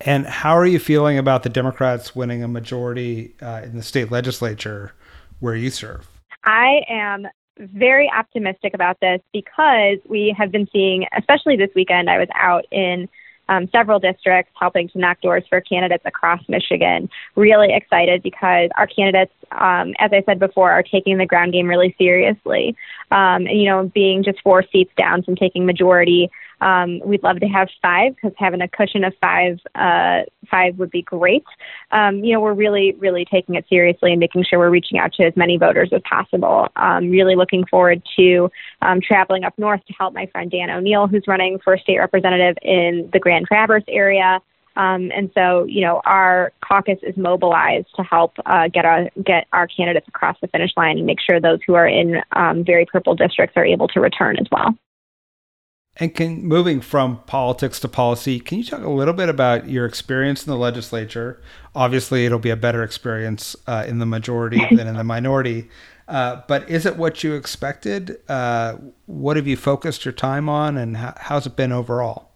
And 0.00 0.26
how 0.26 0.54
are 0.56 0.66
you 0.66 0.78
feeling 0.78 1.16
about 1.16 1.42
the 1.42 1.48
Democrats 1.48 2.14
winning 2.14 2.42
a 2.42 2.48
majority 2.48 3.34
uh, 3.40 3.62
in 3.64 3.76
the 3.76 3.82
state 3.82 4.10
legislature 4.10 4.92
where 5.40 5.54
you 5.54 5.70
serve? 5.70 6.08
I 6.44 6.82
am 6.88 7.26
very 7.58 8.10
optimistic 8.10 8.74
about 8.74 9.00
this 9.00 9.20
because 9.32 9.98
we 10.08 10.34
have 10.36 10.50
been 10.52 10.68
seeing, 10.72 11.06
especially 11.16 11.56
this 11.56 11.70
weekend, 11.74 12.10
I 12.10 12.18
was 12.18 12.28
out 12.34 12.66
in 12.70 13.08
um, 13.48 13.68
several 13.70 13.98
districts 13.98 14.52
helping 14.58 14.88
to 14.88 14.98
knock 14.98 15.20
doors 15.20 15.44
for 15.48 15.60
candidates 15.60 16.02
across 16.04 16.40
Michigan. 16.48 17.08
Really 17.36 17.72
excited 17.72 18.22
because 18.22 18.70
our 18.76 18.86
candidates, 18.86 19.32
um, 19.52 19.94
as 19.98 20.10
I 20.12 20.22
said 20.26 20.38
before, 20.38 20.70
are 20.72 20.82
taking 20.82 21.18
the 21.18 21.26
ground 21.26 21.52
game 21.52 21.68
really 21.68 21.94
seriously. 21.96 22.76
Um, 23.10 23.46
and, 23.46 23.58
you 23.60 23.66
know, 23.66 23.90
being 23.94 24.24
just 24.24 24.40
four 24.42 24.64
seats 24.72 24.92
down 24.96 25.22
from 25.22 25.36
taking 25.36 25.64
majority 25.64 26.30
um, 26.60 27.00
we'd 27.04 27.22
love 27.22 27.40
to 27.40 27.46
have 27.46 27.68
five 27.82 28.14
because 28.14 28.32
having 28.38 28.60
a 28.60 28.68
cushion 28.68 29.04
of 29.04 29.12
five, 29.20 29.58
uh, 29.74 30.22
five 30.50 30.76
would 30.78 30.90
be 30.90 31.02
great. 31.02 31.44
Um, 31.90 32.24
you 32.24 32.32
know, 32.32 32.40
we're 32.40 32.54
really, 32.54 32.92
really 32.98 33.24
taking 33.24 33.54
it 33.56 33.66
seriously 33.68 34.12
and 34.12 34.20
making 34.20 34.44
sure 34.44 34.58
we're 34.58 34.70
reaching 34.70 34.98
out 34.98 35.12
to 35.14 35.24
as 35.24 35.36
many 35.36 35.58
voters 35.58 35.90
as 35.92 36.02
possible. 36.08 36.68
Um, 36.76 37.10
really 37.10 37.36
looking 37.36 37.66
forward 37.66 38.02
to 38.16 38.50
um, 38.82 39.00
traveling 39.00 39.44
up 39.44 39.54
north 39.58 39.84
to 39.86 39.92
help 39.98 40.14
my 40.14 40.26
friend 40.26 40.50
Dan 40.50 40.70
O'Neil, 40.70 41.06
who's 41.06 41.24
running 41.26 41.58
for 41.62 41.76
state 41.76 41.98
representative 41.98 42.56
in 42.62 43.10
the 43.12 43.18
Grand 43.18 43.46
Traverse 43.46 43.84
area. 43.88 44.40
Um, 44.76 45.10
and 45.14 45.30
so, 45.34 45.64
you 45.64 45.80
know, 45.80 46.02
our 46.04 46.52
caucus 46.62 46.98
is 47.02 47.16
mobilized 47.16 47.88
to 47.96 48.02
help 48.02 48.34
uh, 48.44 48.68
get 48.68 48.84
our 48.84 49.08
get 49.24 49.46
our 49.52 49.66
candidates 49.66 50.06
across 50.06 50.36
the 50.42 50.48
finish 50.48 50.70
line 50.76 50.98
and 50.98 51.06
make 51.06 51.18
sure 51.20 51.40
those 51.40 51.60
who 51.66 51.74
are 51.74 51.88
in 51.88 52.20
um, 52.32 52.62
very 52.62 52.84
purple 52.84 53.14
districts 53.14 53.56
are 53.56 53.64
able 53.64 53.88
to 53.88 54.00
return 54.00 54.36
as 54.38 54.46
well. 54.52 54.76
And 55.98 56.14
can 56.14 56.44
moving 56.44 56.82
from 56.82 57.22
politics 57.26 57.80
to 57.80 57.88
policy, 57.88 58.38
can 58.38 58.58
you 58.58 58.64
talk 58.64 58.82
a 58.82 58.90
little 58.90 59.14
bit 59.14 59.30
about 59.30 59.68
your 59.68 59.86
experience 59.86 60.46
in 60.46 60.50
the 60.50 60.58
legislature? 60.58 61.40
Obviously, 61.74 62.26
it'll 62.26 62.38
be 62.38 62.50
a 62.50 62.56
better 62.56 62.82
experience 62.82 63.56
uh, 63.66 63.84
in 63.88 63.98
the 63.98 64.06
majority 64.06 64.58
than 64.76 64.86
in 64.86 64.96
the 64.96 65.04
minority. 65.04 65.70
Uh, 66.06 66.42
but 66.48 66.68
is 66.68 66.84
it 66.86 66.96
what 66.96 67.24
you 67.24 67.34
expected? 67.34 68.20
Uh, 68.28 68.76
what 69.06 69.36
have 69.36 69.46
you 69.46 69.56
focused 69.56 70.04
your 70.04 70.12
time 70.12 70.48
on, 70.48 70.76
and 70.76 70.98
how, 70.98 71.14
how's 71.16 71.46
it 71.46 71.56
been 71.56 71.72
overall? 71.72 72.30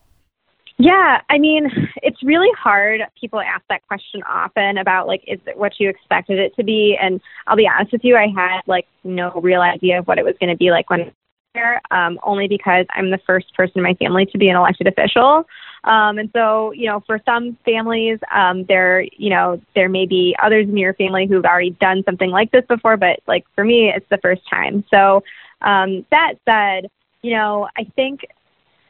Yeah, 0.79 1.21
I 1.29 1.39
mean, 1.39 1.71
it's 2.03 2.23
really 2.23 2.51
hard. 2.59 3.03
People 3.21 3.39
ask 3.39 3.63
that 3.69 3.87
question 3.87 4.23
often 4.23 4.79
about 4.79 5.07
like, 5.07 5.23
is 5.27 5.39
it 5.47 5.59
what 5.59 5.79
you 5.79 5.91
expected 5.91 6.39
it 6.39 6.57
to 6.57 6.65
be? 6.65 6.97
And 7.01 7.21
I'll 7.47 7.57
be 7.57 7.69
honest 7.69 7.93
with 7.93 8.03
you, 8.03 8.17
I 8.17 8.29
had 8.35 8.63
like 8.67 8.87
no 9.05 9.31
real 9.33 9.61
idea 9.61 9.99
of 9.99 10.09
what 10.09 10.19
it 10.19 10.25
was 10.25 10.35
going 10.41 10.49
to 10.49 10.57
be 10.57 10.71
like 10.71 10.89
when 10.89 11.13
there, 11.55 11.81
um, 11.91 12.19
only 12.23 12.49
because 12.49 12.87
I'm 12.95 13.11
the 13.11 13.21
first 13.27 13.55
person 13.55 13.79
in 13.79 13.83
my 13.83 13.95
family 13.95 14.27
to 14.27 14.39
be 14.39 14.49
an 14.49 14.57
elected 14.57 14.87
official. 14.87 15.47
Um, 15.85 16.19
and 16.19 16.31
so, 16.33 16.73
you 16.73 16.87
know, 16.87 17.01
for 17.07 17.21
some 17.25 17.57
families, 17.65 18.19
um, 18.33 18.65
there, 18.65 19.03
you 19.17 19.31
know, 19.31 19.61
there 19.75 19.89
may 19.89 20.07
be 20.07 20.37
others 20.43 20.69
in 20.69 20.77
your 20.77 20.95
family 20.95 21.27
who've 21.27 21.45
already 21.45 21.71
done 21.71 22.03
something 22.05 22.31
like 22.31 22.51
this 22.53 22.65
before, 22.69 22.97
but 22.97 23.21
like 23.27 23.45
for 23.55 23.65
me, 23.65 23.91
it's 23.95 24.09
the 24.11 24.19
first 24.19 24.43
time. 24.49 24.85
So, 24.91 25.23
um, 25.63 26.05
that 26.11 26.35
said, 26.49 26.91
you 27.23 27.35
know, 27.35 27.69
I 27.77 27.85
think, 27.97 28.27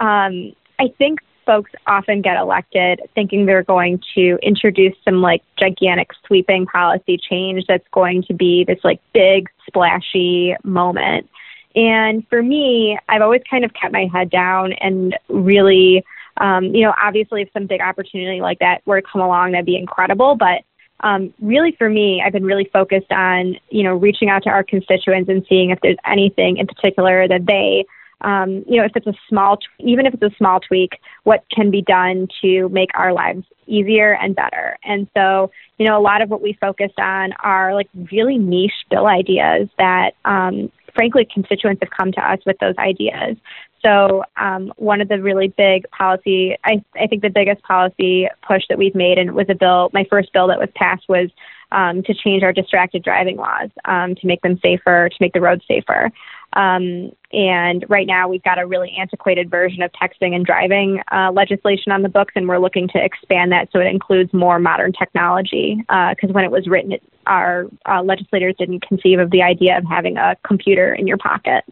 um, 0.00 0.52
I 0.78 0.88
think 0.98 1.20
folks 1.46 1.70
often 1.86 2.22
get 2.22 2.36
elected 2.36 3.00
thinking 3.14 3.46
they're 3.46 3.62
going 3.62 4.00
to 4.14 4.38
introduce 4.42 4.94
some 5.04 5.20
like 5.20 5.42
gigantic 5.58 6.10
sweeping 6.26 6.66
policy 6.66 7.18
change 7.18 7.64
that's 7.66 7.86
going 7.92 8.22
to 8.24 8.34
be 8.34 8.64
this 8.64 8.78
like 8.84 9.00
big 9.12 9.48
splashy 9.66 10.54
moment. 10.62 11.28
And 11.74 12.26
for 12.28 12.42
me, 12.42 12.98
I've 13.08 13.22
always 13.22 13.42
kind 13.48 13.64
of 13.64 13.72
kept 13.74 13.92
my 13.92 14.08
head 14.12 14.30
down 14.30 14.72
and 14.74 15.16
really, 15.28 16.04
um, 16.38 16.64
you 16.74 16.84
know, 16.84 16.94
obviously 17.00 17.42
if 17.42 17.52
some 17.52 17.66
big 17.66 17.80
opportunity 17.80 18.40
like 18.40 18.58
that 18.58 18.82
were 18.86 19.00
to 19.00 19.06
come 19.06 19.20
along, 19.20 19.52
that'd 19.52 19.66
be 19.66 19.76
incredible. 19.76 20.36
But 20.36 20.62
um, 21.00 21.32
really 21.40 21.72
for 21.78 21.88
me, 21.88 22.22
I've 22.24 22.32
been 22.32 22.44
really 22.44 22.68
focused 22.72 23.10
on, 23.12 23.56
you 23.70 23.82
know, 23.82 23.94
reaching 23.94 24.28
out 24.28 24.42
to 24.44 24.50
our 24.50 24.64
constituents 24.64 25.30
and 25.30 25.44
seeing 25.48 25.70
if 25.70 25.78
there's 25.82 25.96
anything 26.06 26.58
in 26.58 26.66
particular 26.66 27.26
that 27.28 27.46
they, 27.46 27.86
um, 28.22 28.64
you 28.68 28.76
know, 28.76 28.84
if 28.84 28.92
it's 28.94 29.06
a 29.06 29.14
small, 29.28 29.58
even 29.78 30.04
if 30.06 30.12
it's 30.12 30.22
a 30.22 30.36
small 30.36 30.60
tweak, 30.60 31.00
what 31.22 31.44
can 31.54 31.70
be 31.70 31.82
done 31.82 32.28
to 32.42 32.68
make 32.68 32.90
our 32.94 33.12
lives 33.12 33.44
easier 33.66 34.14
and 34.14 34.34
better. 34.34 34.76
And 34.84 35.08
so, 35.16 35.50
you 35.78 35.86
know, 35.86 35.98
a 35.98 36.02
lot 36.02 36.20
of 36.20 36.28
what 36.28 36.42
we 36.42 36.52
focused 36.60 36.98
on 36.98 37.32
are 37.42 37.74
like 37.74 37.88
really 38.12 38.36
niche 38.36 38.84
bill 38.90 39.06
ideas 39.06 39.68
that 39.78 40.12
um, 40.24 40.70
frankly, 40.94 41.26
constituents 41.32 41.80
have 41.82 41.90
come 41.90 42.12
to 42.12 42.20
us 42.20 42.38
with 42.46 42.58
those 42.58 42.74
ideas. 42.78 43.36
So 43.84 44.22
um, 44.36 44.72
one 44.76 45.00
of 45.00 45.08
the 45.08 45.20
really 45.22 45.48
big 45.48 45.88
policy, 45.90 46.56
I, 46.64 46.84
I 46.96 47.06
think 47.06 47.22
the 47.22 47.30
biggest 47.30 47.62
policy 47.62 48.28
push 48.46 48.62
that 48.68 48.78
we've 48.78 48.94
made, 48.94 49.18
and 49.18 49.30
it 49.30 49.34
was 49.34 49.46
a 49.48 49.54
bill, 49.54 49.90
my 49.92 50.04
first 50.10 50.32
bill 50.32 50.48
that 50.48 50.58
was 50.58 50.68
passed 50.74 51.08
was 51.08 51.30
um, 51.72 52.02
to 52.02 52.14
change 52.14 52.42
our 52.42 52.52
distracted 52.52 53.02
driving 53.02 53.36
laws 53.36 53.70
um, 53.86 54.14
to 54.16 54.26
make 54.26 54.42
them 54.42 54.58
safer, 54.62 55.08
to 55.08 55.16
make 55.20 55.32
the 55.32 55.40
roads 55.40 55.64
safer. 55.66 56.10
Um, 56.54 57.12
and 57.32 57.84
right 57.88 58.06
now 58.06 58.28
we've 58.28 58.42
got 58.42 58.58
a 58.58 58.66
really 58.66 58.92
antiquated 58.98 59.50
version 59.50 59.82
of 59.82 59.92
texting 59.92 60.34
and 60.34 60.44
driving 60.44 61.00
uh, 61.12 61.30
legislation 61.32 61.92
on 61.92 62.02
the 62.02 62.08
books, 62.08 62.32
and 62.34 62.48
we're 62.48 62.58
looking 62.58 62.88
to 62.88 63.02
expand 63.02 63.52
that 63.52 63.68
so 63.72 63.78
it 63.78 63.86
includes 63.86 64.32
more 64.32 64.58
modern 64.58 64.92
technology. 64.92 65.76
Because 65.78 66.30
uh, 66.30 66.32
when 66.32 66.44
it 66.44 66.50
was 66.50 66.66
written, 66.66 66.92
it, 66.92 67.02
our 67.26 67.66
uh, 67.86 68.02
legislators 68.02 68.54
didn't 68.58 68.86
conceive 68.86 69.18
of 69.18 69.30
the 69.30 69.42
idea 69.42 69.78
of 69.78 69.84
having 69.84 70.16
a 70.16 70.36
computer 70.44 70.92
in 70.92 71.06
your 71.06 71.18
pocket. 71.18 71.64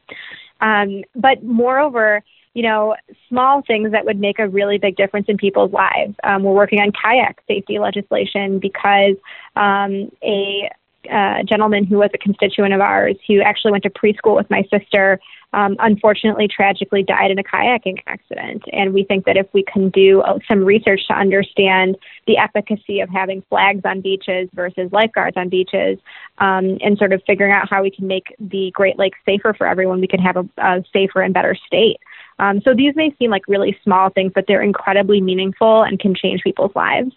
Um, 0.61 1.03
but 1.15 1.43
moreover, 1.43 2.23
you 2.55 2.63
know, 2.63 2.97
small 3.29 3.63
things 3.63 3.93
that 3.93 4.05
would 4.05 4.19
make 4.19 4.39
a 4.39 4.49
really 4.49 4.79
big 4.79 4.97
difference 4.97 5.27
in 5.29 5.37
people's 5.37 5.73
lives. 5.73 6.15
Um, 6.25 6.43
we're 6.43 6.55
working 6.55 6.81
on 6.81 6.93
kayak 6.93 7.41
safety 7.47 7.79
legislation 7.79 8.59
because 8.59 9.15
um, 9.55 10.11
a 10.23 10.71
uh, 11.11 11.43
gentleman 11.45 11.85
who 11.85 11.99
was 11.99 12.11
a 12.15 12.19
constituent 12.19 12.75
of 12.75 12.81
ours 12.81 13.17
who 13.27 13.41
actually 13.41 13.73
went 13.73 13.85
to 13.85 13.91
preschool 13.91 14.37
with 14.37 14.49
my 14.51 14.63
sister 14.71 15.19
um, 15.53 15.77
unfortunately 15.79 16.47
tragically 16.47 17.03
died 17.03 17.31
in 17.31 17.39
a 17.39 17.43
kayaking 17.43 17.99
accident. 18.07 18.63
And 18.73 18.93
we 18.93 19.05
think 19.05 19.25
that 19.25 19.37
if 19.37 19.47
we 19.53 19.63
can 19.63 19.89
do 19.91 20.21
uh, 20.21 20.39
some 20.47 20.65
research 20.65 21.01
to 21.09 21.15
understand 21.15 21.97
the 22.27 22.37
efficacy 22.37 23.01
of 23.01 23.09
having 23.09 23.43
flags 23.49 23.81
on 23.85 24.01
beaches 24.01 24.49
versus 24.53 24.91
lifeguards 24.93 25.37
on 25.37 25.49
beaches, 25.49 25.99
um, 26.39 26.77
and 26.81 26.99
sort 26.99 27.13
of 27.13 27.23
figuring 27.27 27.53
out 27.53 27.69
how 27.69 27.83
we 27.83 27.91
can 27.91 28.07
make 28.07 28.35
the 28.39 28.71
Great 28.75 28.99
Lakes 28.99 29.19
safer 29.25 29.55
for 29.55 29.67
everyone, 29.67 30.01
we 30.01 30.07
can 30.07 30.21
have 30.21 30.37
a, 30.37 30.47
a 30.59 30.85
safer 30.93 31.23
and 31.23 31.33
better 31.33 31.57
state. 31.67 31.97
Um, 32.39 32.61
so 32.63 32.75
these 32.75 32.95
may 32.95 33.15
seem 33.19 33.31
like 33.31 33.43
really 33.49 33.77
small 33.83 34.11
things, 34.11 34.33
but 34.35 34.45
they're 34.47 34.63
incredibly 34.63 35.21
meaningful 35.21 35.83
and 35.83 35.99
can 35.99 36.15
change 36.15 36.43
people's 36.43 36.75
lives. 36.77 37.11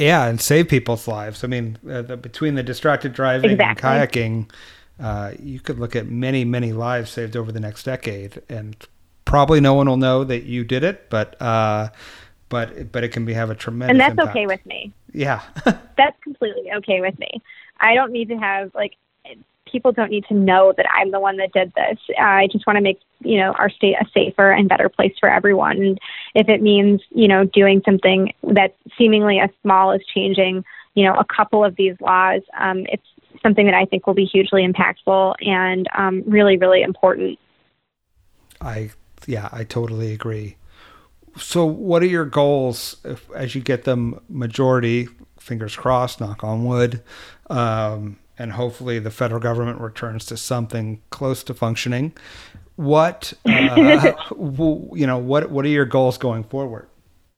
Yeah, 0.00 0.26
and 0.26 0.40
save 0.40 0.68
people's 0.68 1.06
lives. 1.06 1.44
I 1.44 1.46
mean, 1.46 1.78
uh, 1.88 2.00
the, 2.00 2.16
between 2.16 2.54
the 2.54 2.62
distracted 2.62 3.12
driving 3.12 3.50
exactly. 3.50 3.86
and 3.86 4.10
kayaking, 4.10 4.50
uh, 4.98 5.32
you 5.38 5.60
could 5.60 5.78
look 5.78 5.94
at 5.94 6.06
many, 6.06 6.42
many 6.44 6.72
lives 6.72 7.10
saved 7.10 7.36
over 7.36 7.52
the 7.52 7.60
next 7.60 7.82
decade, 7.82 8.40
and 8.48 8.76
probably 9.26 9.60
no 9.60 9.74
one 9.74 9.88
will 9.88 9.98
know 9.98 10.24
that 10.24 10.44
you 10.44 10.64
did 10.64 10.84
it, 10.84 11.10
but 11.10 11.40
uh, 11.42 11.90
but 12.48 12.90
but 12.92 13.04
it 13.04 13.08
can 13.08 13.26
be 13.26 13.34
have 13.34 13.50
a 13.50 13.54
tremendous. 13.54 13.92
And 13.92 14.00
that's 14.00 14.12
impact. 14.12 14.30
okay 14.30 14.46
with 14.46 14.64
me. 14.64 14.90
Yeah, 15.12 15.42
that's 15.64 16.18
completely 16.24 16.72
okay 16.76 17.02
with 17.02 17.18
me. 17.18 17.42
I 17.78 17.94
don't 17.94 18.10
need 18.10 18.28
to 18.30 18.36
have 18.36 18.74
like 18.74 18.96
people 19.70 19.92
don't 19.92 20.10
need 20.10 20.24
to 20.26 20.34
know 20.34 20.72
that 20.76 20.86
I'm 20.96 21.10
the 21.10 21.20
one 21.20 21.36
that 21.38 21.52
did 21.52 21.72
this. 21.74 21.98
I 22.18 22.48
just 22.52 22.66
want 22.66 22.76
to 22.76 22.82
make 22.82 23.00
you 23.20 23.38
know 23.38 23.52
our 23.52 23.70
state 23.70 23.96
a 24.00 24.06
safer 24.12 24.50
and 24.50 24.68
better 24.68 24.88
place 24.88 25.14
for 25.18 25.30
everyone. 25.30 25.76
And 25.78 25.98
if 26.34 26.48
it 26.48 26.62
means 26.62 27.00
you 27.10 27.28
know 27.28 27.44
doing 27.44 27.82
something 27.84 28.32
that's 28.42 28.76
seemingly 28.98 29.38
as 29.38 29.50
small 29.62 29.92
as 29.92 30.00
changing 30.14 30.64
you 30.94 31.04
know 31.04 31.14
a 31.14 31.24
couple 31.24 31.64
of 31.64 31.76
these 31.76 31.94
laws, 32.00 32.42
um, 32.58 32.86
it's 32.88 33.06
something 33.42 33.66
that 33.66 33.74
I 33.74 33.84
think 33.84 34.06
will 34.06 34.14
be 34.14 34.24
hugely 34.24 34.66
impactful 34.66 35.34
and 35.40 35.86
um, 35.96 36.22
really, 36.26 36.56
really 36.56 36.82
important. 36.82 37.38
I 38.60 38.90
yeah, 39.26 39.48
I 39.52 39.64
totally 39.64 40.12
agree. 40.12 40.56
So, 41.36 41.64
what 41.64 42.02
are 42.02 42.06
your 42.06 42.24
goals 42.24 42.96
if, 43.04 43.30
as 43.32 43.54
you 43.54 43.60
get 43.60 43.84
them 43.84 44.20
majority? 44.28 45.08
Fingers 45.38 45.74
crossed, 45.74 46.20
knock 46.20 46.44
on 46.44 46.64
wood, 46.64 47.02
um, 47.48 48.18
and 48.40 48.52
hopefully 48.52 48.98
the 48.98 49.10
federal 49.10 49.38
government 49.38 49.78
returns 49.80 50.24
to 50.24 50.36
something 50.36 51.02
close 51.10 51.44
to 51.44 51.52
functioning. 51.52 52.12
What 52.76 53.34
uh, 53.46 54.14
you 54.38 55.06
know? 55.06 55.18
What 55.18 55.50
what 55.50 55.66
are 55.66 55.68
your 55.68 55.84
goals 55.84 56.16
going 56.16 56.44
forward? 56.44 56.88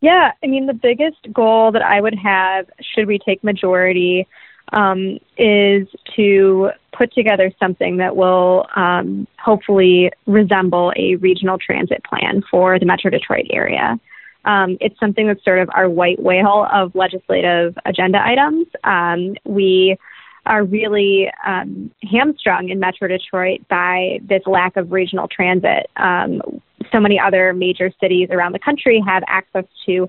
Yeah, 0.01 0.31
I 0.43 0.47
mean, 0.47 0.67
the 0.67 0.75
biggest 0.75 1.33
goal 1.33 1.73
that 1.73 1.83
I 1.83 2.01
would 2.01 2.15
have, 2.15 2.67
should 2.81 3.07
we 3.07 3.19
take 3.19 3.43
majority, 3.43 4.29
um, 4.73 5.19
is 5.37 5.88
to 6.17 6.71
put 6.97 7.12
together 7.12 7.53
something 7.59 7.97
that 7.97 8.15
will 8.15 8.67
um, 8.77 9.27
hopefully 9.38 10.12
resemble 10.27 10.93
a 10.97 11.17
regional 11.17 11.59
transit 11.59 12.05
plan 12.05 12.43
for 12.49 12.79
the 12.79 12.87
Metro 12.87 13.11
Detroit 13.11 13.47
area. 13.51 13.99
Um, 14.45 14.77
it's 14.81 14.99
something 14.99 15.27
that's 15.27 15.45
sort 15.45 15.61
of 15.61 15.71
our 15.75 15.88
white 15.88 16.21
whale 16.21 16.67
of 16.73 16.95
legislative 16.95 17.77
agenda 17.85 18.25
items. 18.25 18.67
Um, 18.85 19.37
we 19.45 19.97
are 20.45 20.65
really 20.65 21.31
um, 21.47 21.91
hamstrung 22.03 22.69
in 22.69 22.81
Metro 22.81 23.09
Detroit 23.09 23.61
by 23.69 24.19
this 24.23 24.43
lack 24.47 24.77
of 24.77 24.91
regional 24.91 25.29
transit. 25.29 25.89
Um, 25.97 26.43
so 26.91 27.01
many 27.01 27.19
other 27.19 27.53
major 27.53 27.93
cities 28.01 28.29
around 28.31 28.53
the 28.53 28.59
country 28.59 29.03
have 29.07 29.23
access 29.27 29.65
to 29.87 30.09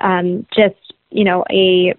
um, 0.00 0.46
just 0.54 0.94
you 1.10 1.24
know 1.24 1.44
a 1.50 1.94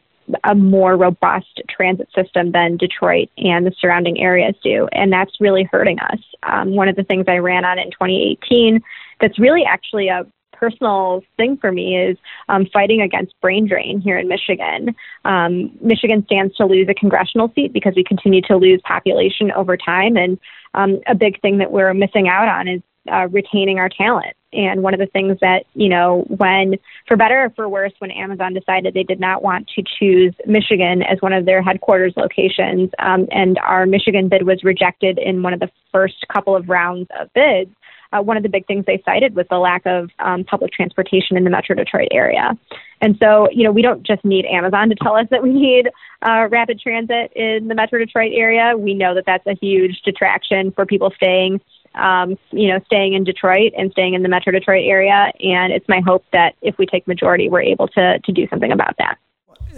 a 0.45 0.55
more 0.55 0.95
robust 0.95 1.61
transit 1.69 2.07
system 2.15 2.53
than 2.53 2.77
Detroit 2.77 3.29
and 3.37 3.65
the 3.65 3.73
surrounding 3.77 4.19
areas 4.19 4.55
do, 4.63 4.87
and 4.93 5.11
that's 5.11 5.41
really 5.41 5.63
hurting 5.63 5.99
us. 5.99 6.19
Um, 6.43 6.75
one 6.75 6.87
of 6.87 6.95
the 6.95 7.03
things 7.03 7.25
I 7.27 7.37
ran 7.37 7.65
on 7.65 7.77
in 7.77 7.91
2018 7.91 8.81
that's 9.19 9.37
really 9.37 9.63
actually 9.65 10.07
a 10.07 10.25
personal 10.63 11.23
thing 11.35 11.57
for 11.57 11.71
me 11.71 11.97
is 11.97 12.17
um, 12.47 12.65
fighting 12.71 13.01
against 13.01 13.33
brain 13.41 13.67
drain 13.67 13.99
here 13.99 14.17
in 14.17 14.27
Michigan. 14.29 14.95
Um, 15.25 15.77
Michigan 15.81 16.23
stands 16.25 16.55
to 16.55 16.65
lose 16.65 16.87
a 16.89 16.93
congressional 16.93 17.51
seat 17.53 17.73
because 17.73 17.93
we 17.95 18.03
continue 18.03 18.41
to 18.43 18.55
lose 18.55 18.81
population 18.85 19.51
over 19.51 19.75
time, 19.75 20.15
and 20.15 20.39
um, 20.73 21.01
a 21.07 21.15
big 21.15 21.41
thing 21.41 21.57
that 21.57 21.71
we're 21.71 21.93
missing 21.93 22.29
out 22.29 22.47
on 22.47 22.67
is 22.67 22.81
uh, 23.11 23.27
retaining 23.29 23.77
our 23.77 23.89
talent. 23.89 24.35
And 24.53 24.83
one 24.83 24.93
of 24.93 24.99
the 24.99 25.07
things 25.07 25.37
that, 25.41 25.65
you 25.73 25.89
know, 25.89 26.25
when, 26.27 26.75
for 27.07 27.17
better 27.17 27.45
or 27.45 27.49
for 27.49 27.67
worse, 27.67 27.91
when 27.99 28.11
Amazon 28.11 28.53
decided 28.53 28.93
they 28.93 29.03
did 29.03 29.19
not 29.19 29.43
want 29.43 29.69
to 29.75 29.83
choose 29.99 30.33
Michigan 30.45 31.01
as 31.01 31.17
one 31.21 31.33
of 31.33 31.45
their 31.45 31.61
headquarters 31.61 32.13
locations, 32.15 32.91
um, 32.99 33.27
and 33.31 33.57
our 33.59 33.85
Michigan 33.85 34.29
bid 34.29 34.43
was 34.45 34.63
rejected 34.63 35.17
in 35.17 35.43
one 35.43 35.53
of 35.53 35.59
the 35.59 35.71
first 35.91 36.25
couple 36.31 36.55
of 36.55 36.69
rounds 36.69 37.09
of 37.19 37.33
bids, 37.33 37.71
uh, 38.13 38.21
one 38.21 38.37
of 38.37 38.43
the 38.43 38.49
big 38.49 38.65
things 38.67 38.85
they 38.85 39.01
cited 39.05 39.35
was 39.35 39.45
the 39.49 39.57
lack 39.57 39.85
of 39.85 40.09
um, 40.19 40.43
public 40.43 40.71
transportation 40.71 41.35
in 41.35 41.43
the 41.43 41.49
Metro 41.49 41.75
Detroit 41.75 42.09
area. 42.11 42.57
And 43.01 43.17
so, 43.19 43.49
you 43.51 43.63
know, 43.63 43.71
we 43.71 43.81
don't 43.81 44.03
just 44.03 44.23
need 44.23 44.45
Amazon 44.45 44.89
to 44.89 44.95
tell 44.95 45.15
us 45.15 45.27
that 45.31 45.43
we 45.43 45.51
need 45.51 45.89
uh, 46.21 46.47
rapid 46.49 46.79
transit 46.79 47.33
in 47.35 47.67
the 47.67 47.75
Metro 47.75 47.99
Detroit 47.99 48.31
area. 48.33 48.77
We 48.77 48.93
know 48.93 49.13
that 49.15 49.25
that's 49.25 49.45
a 49.47 49.55
huge 49.55 50.01
detraction 50.03 50.71
for 50.71 50.85
people 50.85 51.11
staying 51.15 51.59
um, 51.95 52.37
you 52.51 52.69
know, 52.69 52.79
staying 52.87 53.13
in 53.13 53.23
Detroit 53.23 53.71
and 53.77 53.91
staying 53.91 54.13
in 54.15 54.23
the 54.23 54.29
Metro 54.29 54.51
Detroit 54.51 54.83
area. 54.85 55.31
And 55.39 55.71
it's 55.71 55.87
my 55.87 56.01
hope 56.05 56.25
that 56.33 56.55
if 56.61 56.77
we 56.77 56.85
take 56.85 57.07
majority, 57.07 57.49
we're 57.49 57.61
able 57.61 57.87
to 57.89 58.19
to 58.19 58.31
do 58.31 58.47
something 58.49 58.71
about 58.71 58.95
that. 58.97 59.17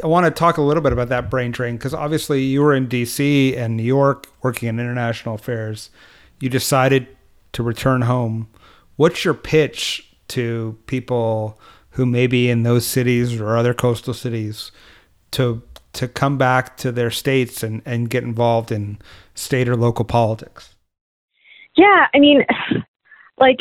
I 0.03 0.07
want 0.07 0.25
to 0.25 0.31
talk 0.31 0.57
a 0.57 0.61
little 0.61 0.83
bit 0.83 0.91
about 0.91 1.09
that 1.09 1.29
brain 1.29 1.51
drain 1.51 1.77
because 1.77 1.93
obviously 1.93 2.43
you 2.43 2.61
were 2.61 2.73
in 2.73 2.87
D.C. 2.87 3.55
and 3.55 3.77
New 3.77 3.83
York 3.83 4.27
working 4.41 4.67
in 4.67 4.79
international 4.79 5.35
affairs. 5.35 5.89
You 6.39 6.49
decided 6.49 7.14
to 7.55 7.63
return 7.63 8.01
home. 8.01 8.47
What's 8.97 9.23
your 9.23 9.33
pitch 9.33 10.13
to 10.29 10.77
people 10.87 11.59
who 11.91 12.05
may 12.05 12.27
be 12.27 12.49
in 12.49 12.63
those 12.63 12.85
cities 12.85 13.39
or 13.39 13.55
other 13.55 13.73
coastal 13.73 14.13
cities 14.13 14.71
to 15.31 15.63
to 15.93 16.09
come 16.09 16.37
back 16.37 16.75
to 16.75 16.91
their 16.91 17.09
states 17.09 17.63
and, 17.63 17.81
and 17.85 18.09
get 18.09 18.23
involved 18.23 18.69
in 18.69 18.99
state 19.33 19.69
or 19.69 19.77
local 19.77 20.03
politics? 20.03 20.75
Yeah, 21.77 22.07
I 22.13 22.19
mean, 22.19 22.45
like 23.37 23.59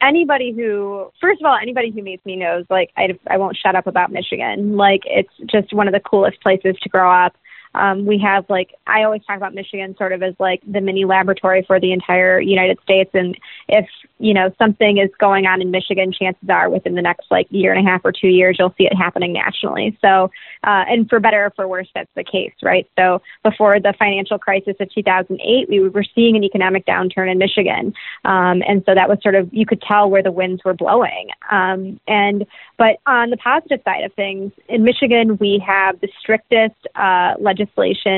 anybody 0.00 0.52
who, 0.52 1.10
first 1.20 1.40
of 1.40 1.46
all, 1.46 1.58
anybody 1.60 1.90
who 1.90 2.02
meets 2.02 2.24
me 2.24 2.36
knows, 2.36 2.64
like, 2.70 2.90
I, 2.96 3.18
I 3.26 3.36
won't 3.36 3.56
shut 3.56 3.74
up 3.74 3.88
about 3.88 4.12
Michigan. 4.12 4.76
Like, 4.76 5.00
it's 5.06 5.32
just 5.46 5.72
one 5.72 5.88
of 5.88 5.92
the 5.92 6.00
coolest 6.00 6.40
places 6.40 6.76
to 6.82 6.88
grow 6.88 7.10
up. 7.10 7.36
Um, 7.76 8.06
we 8.06 8.18
have 8.18 8.46
like 8.48 8.74
I 8.86 9.02
always 9.02 9.22
talk 9.26 9.36
about 9.36 9.54
Michigan 9.54 9.94
sort 9.96 10.12
of 10.12 10.22
as 10.22 10.34
like 10.38 10.62
the 10.66 10.80
mini 10.80 11.04
laboratory 11.04 11.62
for 11.66 11.78
the 11.78 11.92
entire 11.92 12.40
United 12.40 12.78
States, 12.82 13.10
and 13.14 13.38
if 13.68 13.86
you 14.18 14.32
know 14.32 14.52
something 14.58 14.98
is 14.98 15.10
going 15.18 15.46
on 15.46 15.60
in 15.60 15.70
Michigan, 15.70 16.12
chances 16.12 16.48
are 16.48 16.70
within 16.70 16.94
the 16.94 17.02
next 17.02 17.30
like 17.30 17.46
year 17.50 17.72
and 17.72 17.86
a 17.86 17.90
half 17.90 18.00
or 18.04 18.12
two 18.12 18.28
years, 18.28 18.56
you'll 18.58 18.74
see 18.78 18.86
it 18.86 18.96
happening 18.96 19.32
nationally. 19.32 19.96
So, 20.00 20.30
uh, 20.64 20.84
and 20.88 21.08
for 21.08 21.20
better 21.20 21.46
or 21.46 21.50
for 21.50 21.68
worse, 21.68 21.88
that's 21.94 22.10
the 22.14 22.24
case, 22.24 22.54
right? 22.62 22.88
So 22.98 23.20
before 23.42 23.78
the 23.78 23.92
financial 23.98 24.38
crisis 24.38 24.76
of 24.80 24.90
2008, 24.92 25.68
we 25.68 25.88
were 25.88 26.04
seeing 26.14 26.36
an 26.36 26.44
economic 26.44 26.86
downturn 26.86 27.30
in 27.30 27.38
Michigan, 27.38 27.92
um, 28.24 28.62
and 28.66 28.82
so 28.86 28.94
that 28.94 29.08
was 29.08 29.18
sort 29.22 29.34
of 29.34 29.52
you 29.52 29.66
could 29.66 29.82
tell 29.82 30.08
where 30.08 30.22
the 30.22 30.32
winds 30.32 30.64
were 30.64 30.74
blowing. 30.74 31.28
Um, 31.50 32.00
and 32.08 32.46
but 32.78 32.96
on 33.06 33.30
the 33.30 33.36
positive 33.36 33.80
side 33.84 34.04
of 34.04 34.14
things, 34.14 34.52
in 34.68 34.82
Michigan, 34.82 35.36
we 35.38 35.62
have 35.66 36.00
the 36.00 36.08
strictest 36.20 36.74
uh, 36.94 37.34
legislation 37.38 37.65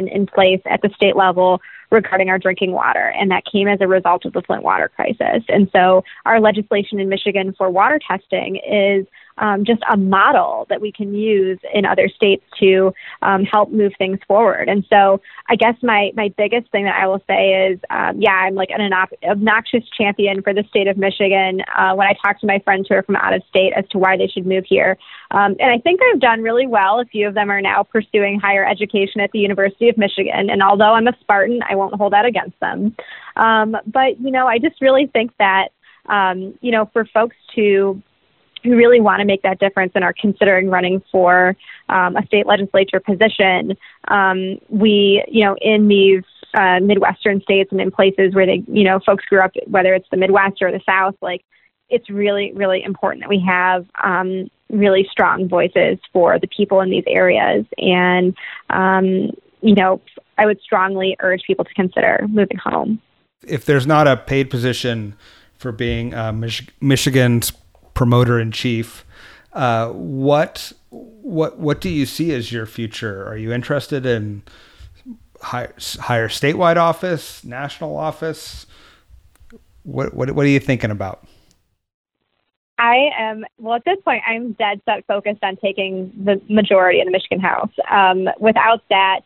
in 0.08 0.26
place 0.26 0.60
at 0.66 0.82
the 0.82 0.90
state 0.94 1.16
level 1.16 1.60
regarding 1.90 2.28
our 2.28 2.38
drinking 2.38 2.72
water, 2.72 3.14
and 3.18 3.30
that 3.30 3.44
came 3.50 3.66
as 3.66 3.80
a 3.80 3.88
result 3.88 4.24
of 4.24 4.32
the 4.32 4.42
Flint 4.42 4.62
water 4.62 4.90
crisis. 4.94 5.42
And 5.48 5.70
so, 5.72 6.04
our 6.26 6.40
legislation 6.40 7.00
in 7.00 7.08
Michigan 7.08 7.54
for 7.56 7.70
water 7.70 7.98
testing 8.06 8.56
is 8.56 9.06
um, 9.38 9.64
just 9.64 9.82
a 9.90 9.96
model 9.96 10.66
that 10.68 10.80
we 10.80 10.92
can 10.92 11.14
use 11.14 11.58
in 11.72 11.84
other 11.84 12.08
states 12.08 12.44
to 12.60 12.92
um, 13.22 13.44
help 13.44 13.70
move 13.70 13.92
things 13.98 14.18
forward. 14.26 14.68
And 14.68 14.84
so, 14.90 15.20
I 15.48 15.56
guess 15.56 15.74
my 15.82 16.12
my 16.14 16.32
biggest 16.36 16.70
thing 16.70 16.84
that 16.84 16.96
I 17.00 17.06
will 17.06 17.22
say 17.26 17.70
is, 17.70 17.80
um, 17.90 18.20
yeah, 18.20 18.34
I'm 18.34 18.54
like 18.54 18.70
an 18.70 18.92
obnoxious 19.24 19.84
champion 19.96 20.42
for 20.42 20.52
the 20.52 20.64
state 20.68 20.88
of 20.88 20.96
Michigan. 20.96 21.62
Uh, 21.76 21.94
when 21.94 22.06
I 22.06 22.14
talk 22.22 22.40
to 22.40 22.46
my 22.46 22.58
friends 22.60 22.86
who 22.88 22.94
are 22.94 23.02
from 23.02 23.16
out 23.16 23.34
of 23.34 23.42
state 23.48 23.72
as 23.76 23.84
to 23.90 23.98
why 23.98 24.16
they 24.16 24.26
should 24.26 24.46
move 24.46 24.64
here, 24.66 24.98
um, 25.30 25.56
and 25.60 25.70
I 25.70 25.78
think 25.78 26.00
I've 26.02 26.20
done 26.20 26.42
really 26.42 26.66
well. 26.66 27.00
A 27.00 27.04
few 27.04 27.28
of 27.28 27.34
them 27.34 27.50
are 27.50 27.60
now 27.60 27.82
pursuing 27.82 28.40
higher 28.40 28.66
education 28.66 29.20
at 29.20 29.30
the 29.32 29.38
University 29.38 29.88
of 29.88 29.96
Michigan, 29.96 30.50
and 30.50 30.62
although 30.62 30.94
I'm 30.94 31.08
a 31.08 31.16
Spartan, 31.20 31.60
I 31.68 31.74
won't 31.74 31.94
hold 31.94 32.12
that 32.12 32.24
against 32.24 32.58
them. 32.60 32.94
Um, 33.36 33.76
but 33.86 34.20
you 34.20 34.30
know, 34.30 34.46
I 34.46 34.58
just 34.58 34.80
really 34.80 35.06
think 35.06 35.32
that 35.38 35.68
um, 36.08 36.58
you 36.60 36.72
know, 36.72 36.88
for 36.92 37.04
folks 37.04 37.36
to 37.54 38.02
who 38.62 38.76
really 38.76 39.00
want 39.00 39.20
to 39.20 39.26
make 39.26 39.42
that 39.42 39.58
difference 39.58 39.92
and 39.94 40.04
are 40.04 40.14
considering 40.18 40.68
running 40.68 41.02
for 41.10 41.56
um, 41.88 42.16
a 42.16 42.24
state 42.26 42.46
legislature 42.46 43.00
position, 43.00 43.76
um, 44.08 44.58
we, 44.68 45.24
you 45.28 45.44
know, 45.44 45.56
in 45.60 45.88
these 45.88 46.24
uh, 46.54 46.80
Midwestern 46.80 47.40
states 47.42 47.70
and 47.72 47.80
in 47.80 47.90
places 47.90 48.34
where 48.34 48.46
they, 48.46 48.62
you 48.66 48.84
know, 48.84 49.00
folks 49.04 49.24
grew 49.26 49.40
up, 49.40 49.52
whether 49.66 49.94
it's 49.94 50.08
the 50.10 50.16
Midwest 50.16 50.62
or 50.62 50.72
the 50.72 50.80
South, 50.86 51.14
like 51.20 51.44
it's 51.90 52.08
really, 52.10 52.52
really 52.52 52.82
important 52.82 53.22
that 53.22 53.28
we 53.28 53.42
have 53.46 53.86
um, 54.02 54.50
really 54.70 55.06
strong 55.10 55.48
voices 55.48 55.98
for 56.12 56.38
the 56.38 56.46
people 56.46 56.80
in 56.80 56.90
these 56.90 57.04
areas. 57.06 57.64
And, 57.78 58.36
um, 58.70 59.30
you 59.60 59.74
know, 59.74 60.00
I 60.36 60.46
would 60.46 60.60
strongly 60.60 61.16
urge 61.20 61.42
people 61.46 61.64
to 61.64 61.74
consider 61.74 62.26
moving 62.28 62.58
home. 62.58 63.00
If 63.46 63.64
there's 63.64 63.86
not 63.86 64.06
a 64.06 64.16
paid 64.16 64.50
position 64.50 65.16
for 65.58 65.72
being 65.72 66.14
a 66.14 66.32
Mich- 66.32 66.68
Michigan's 66.80 67.52
promoter 67.98 68.38
in 68.38 68.52
chief. 68.52 69.04
Uh, 69.52 69.88
what 69.88 70.72
what 70.90 71.58
what 71.58 71.80
do 71.80 71.88
you 71.88 72.06
see 72.06 72.32
as 72.32 72.52
your 72.52 72.64
future? 72.64 73.26
Are 73.26 73.36
you 73.36 73.52
interested 73.52 74.06
in 74.06 74.42
higher, 75.40 76.28
statewide 76.28 76.76
office, 76.76 77.42
national 77.42 77.96
office? 77.96 78.66
What 79.82 80.14
what 80.14 80.30
what 80.30 80.46
are 80.46 80.48
you 80.48 80.60
thinking 80.60 80.92
about? 80.92 81.26
I 82.78 83.10
am 83.18 83.44
well 83.58 83.74
at 83.74 83.84
this 83.84 83.98
point. 84.04 84.22
I'm 84.28 84.52
dead 84.52 84.80
set 84.84 85.04
focused 85.08 85.42
on 85.42 85.56
taking 85.56 86.12
the 86.24 86.40
majority 86.48 87.00
in 87.00 87.06
the 87.06 87.10
Michigan 87.10 87.40
House. 87.40 87.72
Um, 87.90 88.28
without 88.38 88.84
that, 88.90 89.22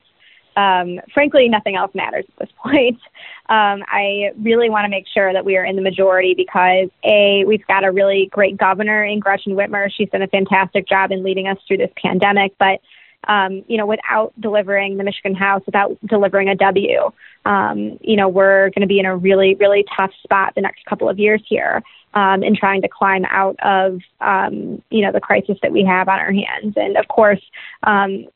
um, 0.57 1.01
frankly, 1.13 1.49
nothing 1.49 1.77
else 1.77 1.95
matters 1.95 2.25
at 2.29 2.39
this 2.39 2.57
point. 2.63 3.01
Um, 3.49 3.83
I 3.89 4.31
really 4.39 4.71
want 4.71 4.85
to 4.85 4.89
make 4.89 5.07
sure 5.13 5.33
that 5.33 5.45
we 5.45 5.57
are 5.57 5.65
in 5.65 5.77
the 5.77 5.83
majority 5.83 6.35
because 6.35 6.89
a 7.05 7.45
we've 7.47 7.67
got 7.67 7.85
a 7.85 7.91
really 7.91 8.29
great 8.31 8.57
governor 8.57 9.05
in 9.05 9.21
Gretchen 9.21 9.55
Whitmer. 9.55 9.91
She's 9.91 10.09
done 10.11 10.23
a 10.23 10.29
fantastic 10.29 10.87
job 10.89 11.13
in 11.13 11.23
leading 11.23 11.49
us 11.49 11.59
through 11.67 11.79
this 11.79 11.91
pandemic, 12.03 12.55
but 12.59 12.81
um, 13.29 13.63
you 13.69 13.77
know, 13.77 13.87
without 13.87 14.33
delivering 14.41 14.97
the 14.97 15.05
Michigan 15.05 15.35
House, 15.35 15.63
without 15.65 15.97
delivering 16.07 16.49
a 16.49 16.57
W, 16.57 17.13
um, 17.45 17.99
you 18.01 18.17
know, 18.17 18.29
we're 18.29 18.71
going 18.71 18.81
to 18.81 18.87
be 18.87 18.99
in 18.99 19.07
a 19.07 19.17
really, 19.17 19.55
really 19.55 19.85
tough 19.97 20.11
spot 20.25 20.55
the 20.57 20.61
next 20.61 20.85
couple 20.87 21.09
of 21.09 21.21
years 21.21 21.41
here 21.47 21.83
um, 22.15 22.43
in 22.43 22.57
trying 22.57 22.83
to 22.83 22.89
climb 22.89 23.25
out 23.27 23.57
of, 23.63 24.01
um, 24.21 24.83
you 24.91 25.03
know, 25.03 25.13
the 25.13 25.21
crisis 25.21 25.57
that 25.63 25.71
we 25.71 25.85
have 25.85 26.09
on 26.09 26.19
our 26.19 26.33
hands. 26.33 26.75
And 26.77 26.97
of 26.97 27.07
course, 27.07 27.43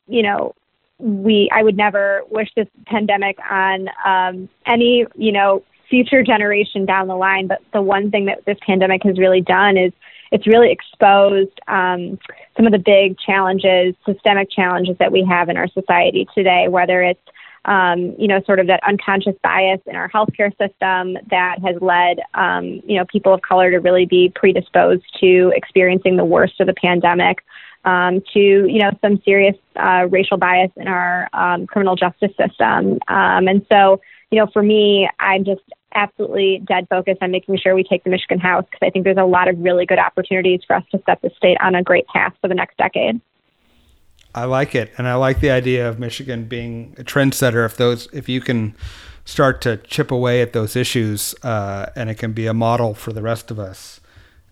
you 0.07 0.23
know, 0.23 0.55
we 0.99 1.49
I 1.53 1.63
would 1.63 1.77
never 1.77 2.21
wish 2.29 2.49
this 2.55 2.67
pandemic 2.85 3.37
on 3.49 3.89
um, 4.05 4.49
any 4.65 5.05
you 5.15 5.31
know 5.31 5.63
future 5.89 6.23
generation 6.23 6.85
down 6.85 7.07
the 7.07 7.15
line. 7.15 7.47
But 7.47 7.61
the 7.73 7.81
one 7.81 8.11
thing 8.11 8.25
that 8.25 8.45
this 8.45 8.57
pandemic 8.65 9.03
has 9.03 9.17
really 9.17 9.41
done 9.41 9.77
is 9.77 9.93
it's 10.31 10.47
really 10.47 10.71
exposed 10.71 11.59
um, 11.67 12.19
some 12.57 12.65
of 12.65 12.71
the 12.73 12.79
big 12.79 13.17
challenges, 13.17 13.95
systemic 14.05 14.49
challenges 14.51 14.97
that 14.99 15.11
we 15.11 15.23
have 15.23 15.49
in 15.49 15.57
our 15.57 15.67
society 15.69 16.27
today. 16.35 16.67
Whether 16.67 17.03
it's 17.03 17.21
um, 17.65 18.15
you 18.17 18.27
know, 18.27 18.41
sort 18.45 18.59
of 18.59 18.67
that 18.67 18.81
unconscious 18.87 19.35
bias 19.43 19.81
in 19.85 19.95
our 19.95 20.09
healthcare 20.09 20.51
system 20.57 21.17
that 21.29 21.57
has 21.63 21.75
led, 21.81 22.19
um, 22.33 22.81
you 22.85 22.97
know, 22.97 23.05
people 23.05 23.33
of 23.33 23.41
color 23.41 23.69
to 23.71 23.77
really 23.77 24.05
be 24.05 24.31
predisposed 24.33 25.03
to 25.19 25.51
experiencing 25.53 26.15
the 26.15 26.23
worst 26.23 26.61
of 26.61 26.67
the 26.67 26.73
pandemic 26.73 27.43
um, 27.87 28.21
to 28.33 28.39
you 28.39 28.79
know 28.79 28.91
some 29.01 29.21
serious 29.23 29.55
uh, 29.77 30.07
racial 30.09 30.37
bias 30.37 30.71
in 30.75 30.87
our 30.87 31.29
um, 31.33 31.65
criminal 31.65 31.95
justice 31.95 32.31
system. 32.37 32.99
Um, 33.07 33.47
and 33.47 33.65
so 33.71 34.01
you 34.29 34.39
know 34.39 34.47
for 34.51 34.61
me, 34.61 35.09
I'm 35.19 35.45
just 35.45 35.61
absolutely 35.95 36.61
dead 36.67 36.85
focused 36.89 37.21
on 37.21 37.31
making 37.31 37.57
sure 37.57 37.73
we 37.73 37.83
take 37.83 38.03
the 38.03 38.09
Michigan 38.09 38.39
House 38.39 38.65
because 38.65 38.85
I 38.85 38.89
think 38.89 39.05
there's 39.05 39.17
a 39.17 39.23
lot 39.23 39.47
of 39.47 39.57
really 39.59 39.85
good 39.85 39.99
opportunities 39.99 40.59
for 40.67 40.75
us 40.75 40.83
to 40.91 41.01
set 41.05 41.21
the 41.21 41.31
state 41.37 41.57
on 41.61 41.75
a 41.75 41.81
great 41.81 42.05
path 42.07 42.33
for 42.41 42.49
the 42.49 42.55
next 42.55 42.77
decade. 42.77 43.21
I 44.35 44.43
like 44.43 44.75
it, 44.75 44.91
and 44.97 45.07
I 45.07 45.15
like 45.15 45.39
the 45.39 45.49
idea 45.49 45.87
of 45.87 45.97
Michigan 45.97 46.45
being 46.45 46.93
a 46.99 47.03
trendsetter. 47.03 47.65
If 47.65 47.77
those, 47.77 48.07
if 48.11 48.27
you 48.27 48.41
can 48.41 48.75
start 49.23 49.61
to 49.61 49.77
chip 49.77 50.11
away 50.11 50.41
at 50.41 50.51
those 50.51 50.75
issues, 50.75 51.33
uh, 51.41 51.87
and 51.95 52.09
it 52.09 52.15
can 52.15 52.33
be 52.33 52.47
a 52.47 52.53
model 52.53 52.93
for 52.93 53.13
the 53.13 53.21
rest 53.21 53.49
of 53.49 53.57
us 53.59 54.01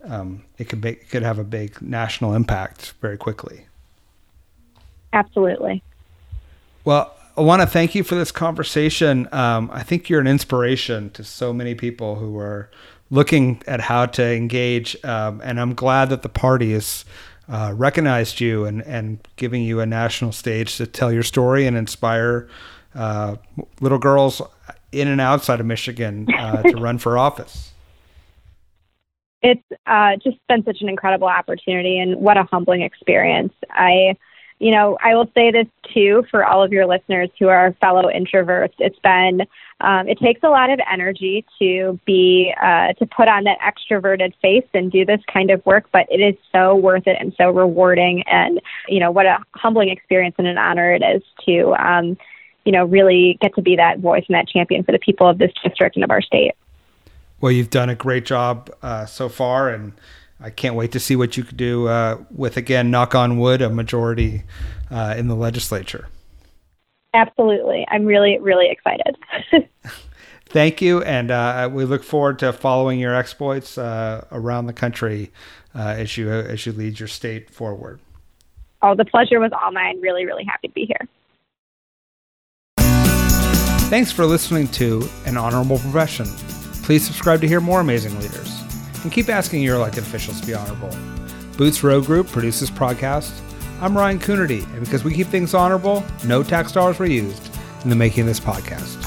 um, 0.06 0.44
it 0.58 0.68
could 0.68 0.80
be, 0.80 0.90
it 0.90 1.10
could 1.10 1.22
have 1.22 1.38
a 1.38 1.44
big 1.44 1.80
national 1.82 2.34
impact 2.34 2.94
very 3.00 3.16
quickly. 3.16 3.66
Absolutely. 5.12 5.82
Well, 6.84 7.14
I 7.36 7.40
want 7.42 7.62
to 7.62 7.66
thank 7.66 7.94
you 7.94 8.02
for 8.02 8.14
this 8.14 8.32
conversation. 8.32 9.28
Um, 9.32 9.70
I 9.72 9.82
think 9.82 10.08
you're 10.08 10.20
an 10.20 10.26
inspiration 10.26 11.10
to 11.10 11.24
so 11.24 11.52
many 11.52 11.74
people 11.74 12.16
who 12.16 12.38
are 12.38 12.70
looking 13.10 13.62
at 13.66 13.80
how 13.80 14.06
to 14.06 14.24
engage, 14.24 14.96
um, 15.04 15.40
and 15.44 15.60
I'm 15.60 15.74
glad 15.74 16.10
that 16.10 16.22
the 16.22 16.28
party 16.28 16.72
has 16.72 17.04
uh, 17.48 17.72
recognized 17.76 18.40
you 18.40 18.64
and, 18.64 18.82
and 18.82 19.18
giving 19.36 19.62
you 19.62 19.80
a 19.80 19.86
national 19.86 20.32
stage 20.32 20.76
to 20.76 20.86
tell 20.86 21.12
your 21.12 21.22
story 21.22 21.66
and 21.66 21.76
inspire 21.76 22.48
uh, 22.94 23.36
little 23.80 23.98
girls 23.98 24.42
in 24.92 25.08
and 25.08 25.20
outside 25.20 25.60
of 25.60 25.66
Michigan 25.66 26.26
uh, 26.32 26.62
to 26.62 26.76
run 26.80 26.98
for 26.98 27.18
office 27.18 27.72
it's 29.46 29.80
uh, 29.86 30.16
just 30.16 30.38
been 30.48 30.64
such 30.64 30.80
an 30.80 30.88
incredible 30.88 31.28
opportunity 31.28 31.98
and 31.98 32.16
what 32.16 32.36
a 32.36 32.42
humbling 32.44 32.82
experience. 32.82 33.52
I, 33.70 34.16
you 34.58 34.72
know, 34.72 34.98
I 35.04 35.14
will 35.14 35.30
say 35.34 35.50
this 35.50 35.66
too 35.94 36.24
for 36.30 36.44
all 36.44 36.64
of 36.64 36.72
your 36.72 36.86
listeners 36.86 37.30
who 37.38 37.48
are 37.48 37.72
fellow 37.80 38.04
introverts. 38.04 38.72
It's 38.78 38.98
been, 39.00 39.42
um, 39.80 40.08
it 40.08 40.18
takes 40.18 40.40
a 40.42 40.48
lot 40.48 40.70
of 40.70 40.80
energy 40.90 41.44
to 41.60 42.00
be, 42.06 42.52
uh, 42.60 42.94
to 42.94 43.06
put 43.06 43.28
on 43.28 43.44
that 43.44 43.58
extroverted 43.60 44.32
face 44.42 44.66
and 44.74 44.90
do 44.90 45.04
this 45.04 45.20
kind 45.32 45.50
of 45.50 45.64
work, 45.64 45.84
but 45.92 46.06
it 46.10 46.20
is 46.20 46.34
so 46.50 46.74
worth 46.74 47.06
it 47.06 47.16
and 47.20 47.32
so 47.36 47.50
rewarding. 47.50 48.22
And, 48.26 48.60
you 48.88 48.98
know, 48.98 49.10
what 49.10 49.26
a 49.26 49.38
humbling 49.54 49.90
experience 49.90 50.34
and 50.38 50.46
an 50.46 50.58
honor 50.58 50.92
it 50.92 51.02
is 51.02 51.22
to, 51.46 51.74
um, 51.74 52.16
you 52.64 52.72
know, 52.72 52.84
really 52.84 53.38
get 53.40 53.54
to 53.54 53.62
be 53.62 53.76
that 53.76 54.00
voice 54.00 54.24
and 54.28 54.34
that 54.34 54.48
champion 54.48 54.82
for 54.82 54.92
the 54.92 54.98
people 54.98 55.28
of 55.28 55.38
this 55.38 55.52
district 55.62 55.94
and 55.96 56.04
of 56.04 56.10
our 56.10 56.22
state. 56.22 56.54
Well, 57.46 57.52
you've 57.52 57.70
done 57.70 57.88
a 57.88 57.94
great 57.94 58.26
job 58.26 58.74
uh, 58.82 59.06
so 59.06 59.28
far, 59.28 59.68
and 59.68 59.92
I 60.40 60.50
can't 60.50 60.74
wait 60.74 60.90
to 60.90 60.98
see 60.98 61.14
what 61.14 61.36
you 61.36 61.44
could 61.44 61.56
do 61.56 61.86
uh, 61.86 62.18
with, 62.28 62.56
again, 62.56 62.90
knock 62.90 63.14
on 63.14 63.38
wood, 63.38 63.62
a 63.62 63.70
majority 63.70 64.42
uh, 64.90 65.14
in 65.16 65.28
the 65.28 65.36
legislature. 65.36 66.08
Absolutely. 67.14 67.86
I'm 67.88 68.04
really, 68.04 68.40
really 68.40 68.68
excited. 68.68 69.16
Thank 70.46 70.82
you, 70.82 71.04
and 71.04 71.30
uh, 71.30 71.70
we 71.72 71.84
look 71.84 72.02
forward 72.02 72.40
to 72.40 72.52
following 72.52 72.98
your 72.98 73.14
exploits 73.14 73.78
uh, 73.78 74.26
around 74.32 74.66
the 74.66 74.72
country 74.72 75.30
uh, 75.72 75.94
as 75.96 76.16
you 76.16 76.28
as 76.28 76.66
you 76.66 76.72
lead 76.72 76.98
your 76.98 77.06
state 77.06 77.48
forward. 77.48 78.00
Oh, 78.82 78.96
the 78.96 79.04
pleasure 79.04 79.38
was 79.38 79.52
all 79.52 79.70
mine. 79.70 80.00
Really, 80.00 80.26
really 80.26 80.44
happy 80.44 80.66
to 80.66 80.74
be 80.74 80.84
here. 80.84 81.08
Thanks 83.88 84.10
for 84.10 84.26
listening 84.26 84.66
to 84.72 85.08
An 85.26 85.36
Honorable 85.36 85.78
Profession. 85.78 86.26
Please 86.86 87.04
subscribe 87.04 87.40
to 87.40 87.48
hear 87.48 87.60
more 87.60 87.80
amazing 87.80 88.16
leaders, 88.20 88.62
and 89.02 89.10
keep 89.10 89.28
asking 89.28 89.60
your 89.60 89.74
elected 89.74 90.04
officials 90.04 90.40
to 90.40 90.46
be 90.46 90.54
honorable. 90.54 90.96
Boots 91.56 91.82
Road 91.82 92.06
Group 92.06 92.28
produces 92.28 92.70
podcasts. 92.70 93.40
I'm 93.80 93.98
Ryan 93.98 94.20
Coonerty, 94.20 94.62
and 94.72 94.84
because 94.84 95.02
we 95.02 95.12
keep 95.12 95.26
things 95.26 95.52
honorable, 95.52 96.04
no 96.24 96.44
tax 96.44 96.70
dollars 96.70 97.00
were 97.00 97.06
used 97.06 97.50
in 97.82 97.90
the 97.90 97.96
making 97.96 98.20
of 98.20 98.26
this 98.28 98.38
podcast. 98.38 99.05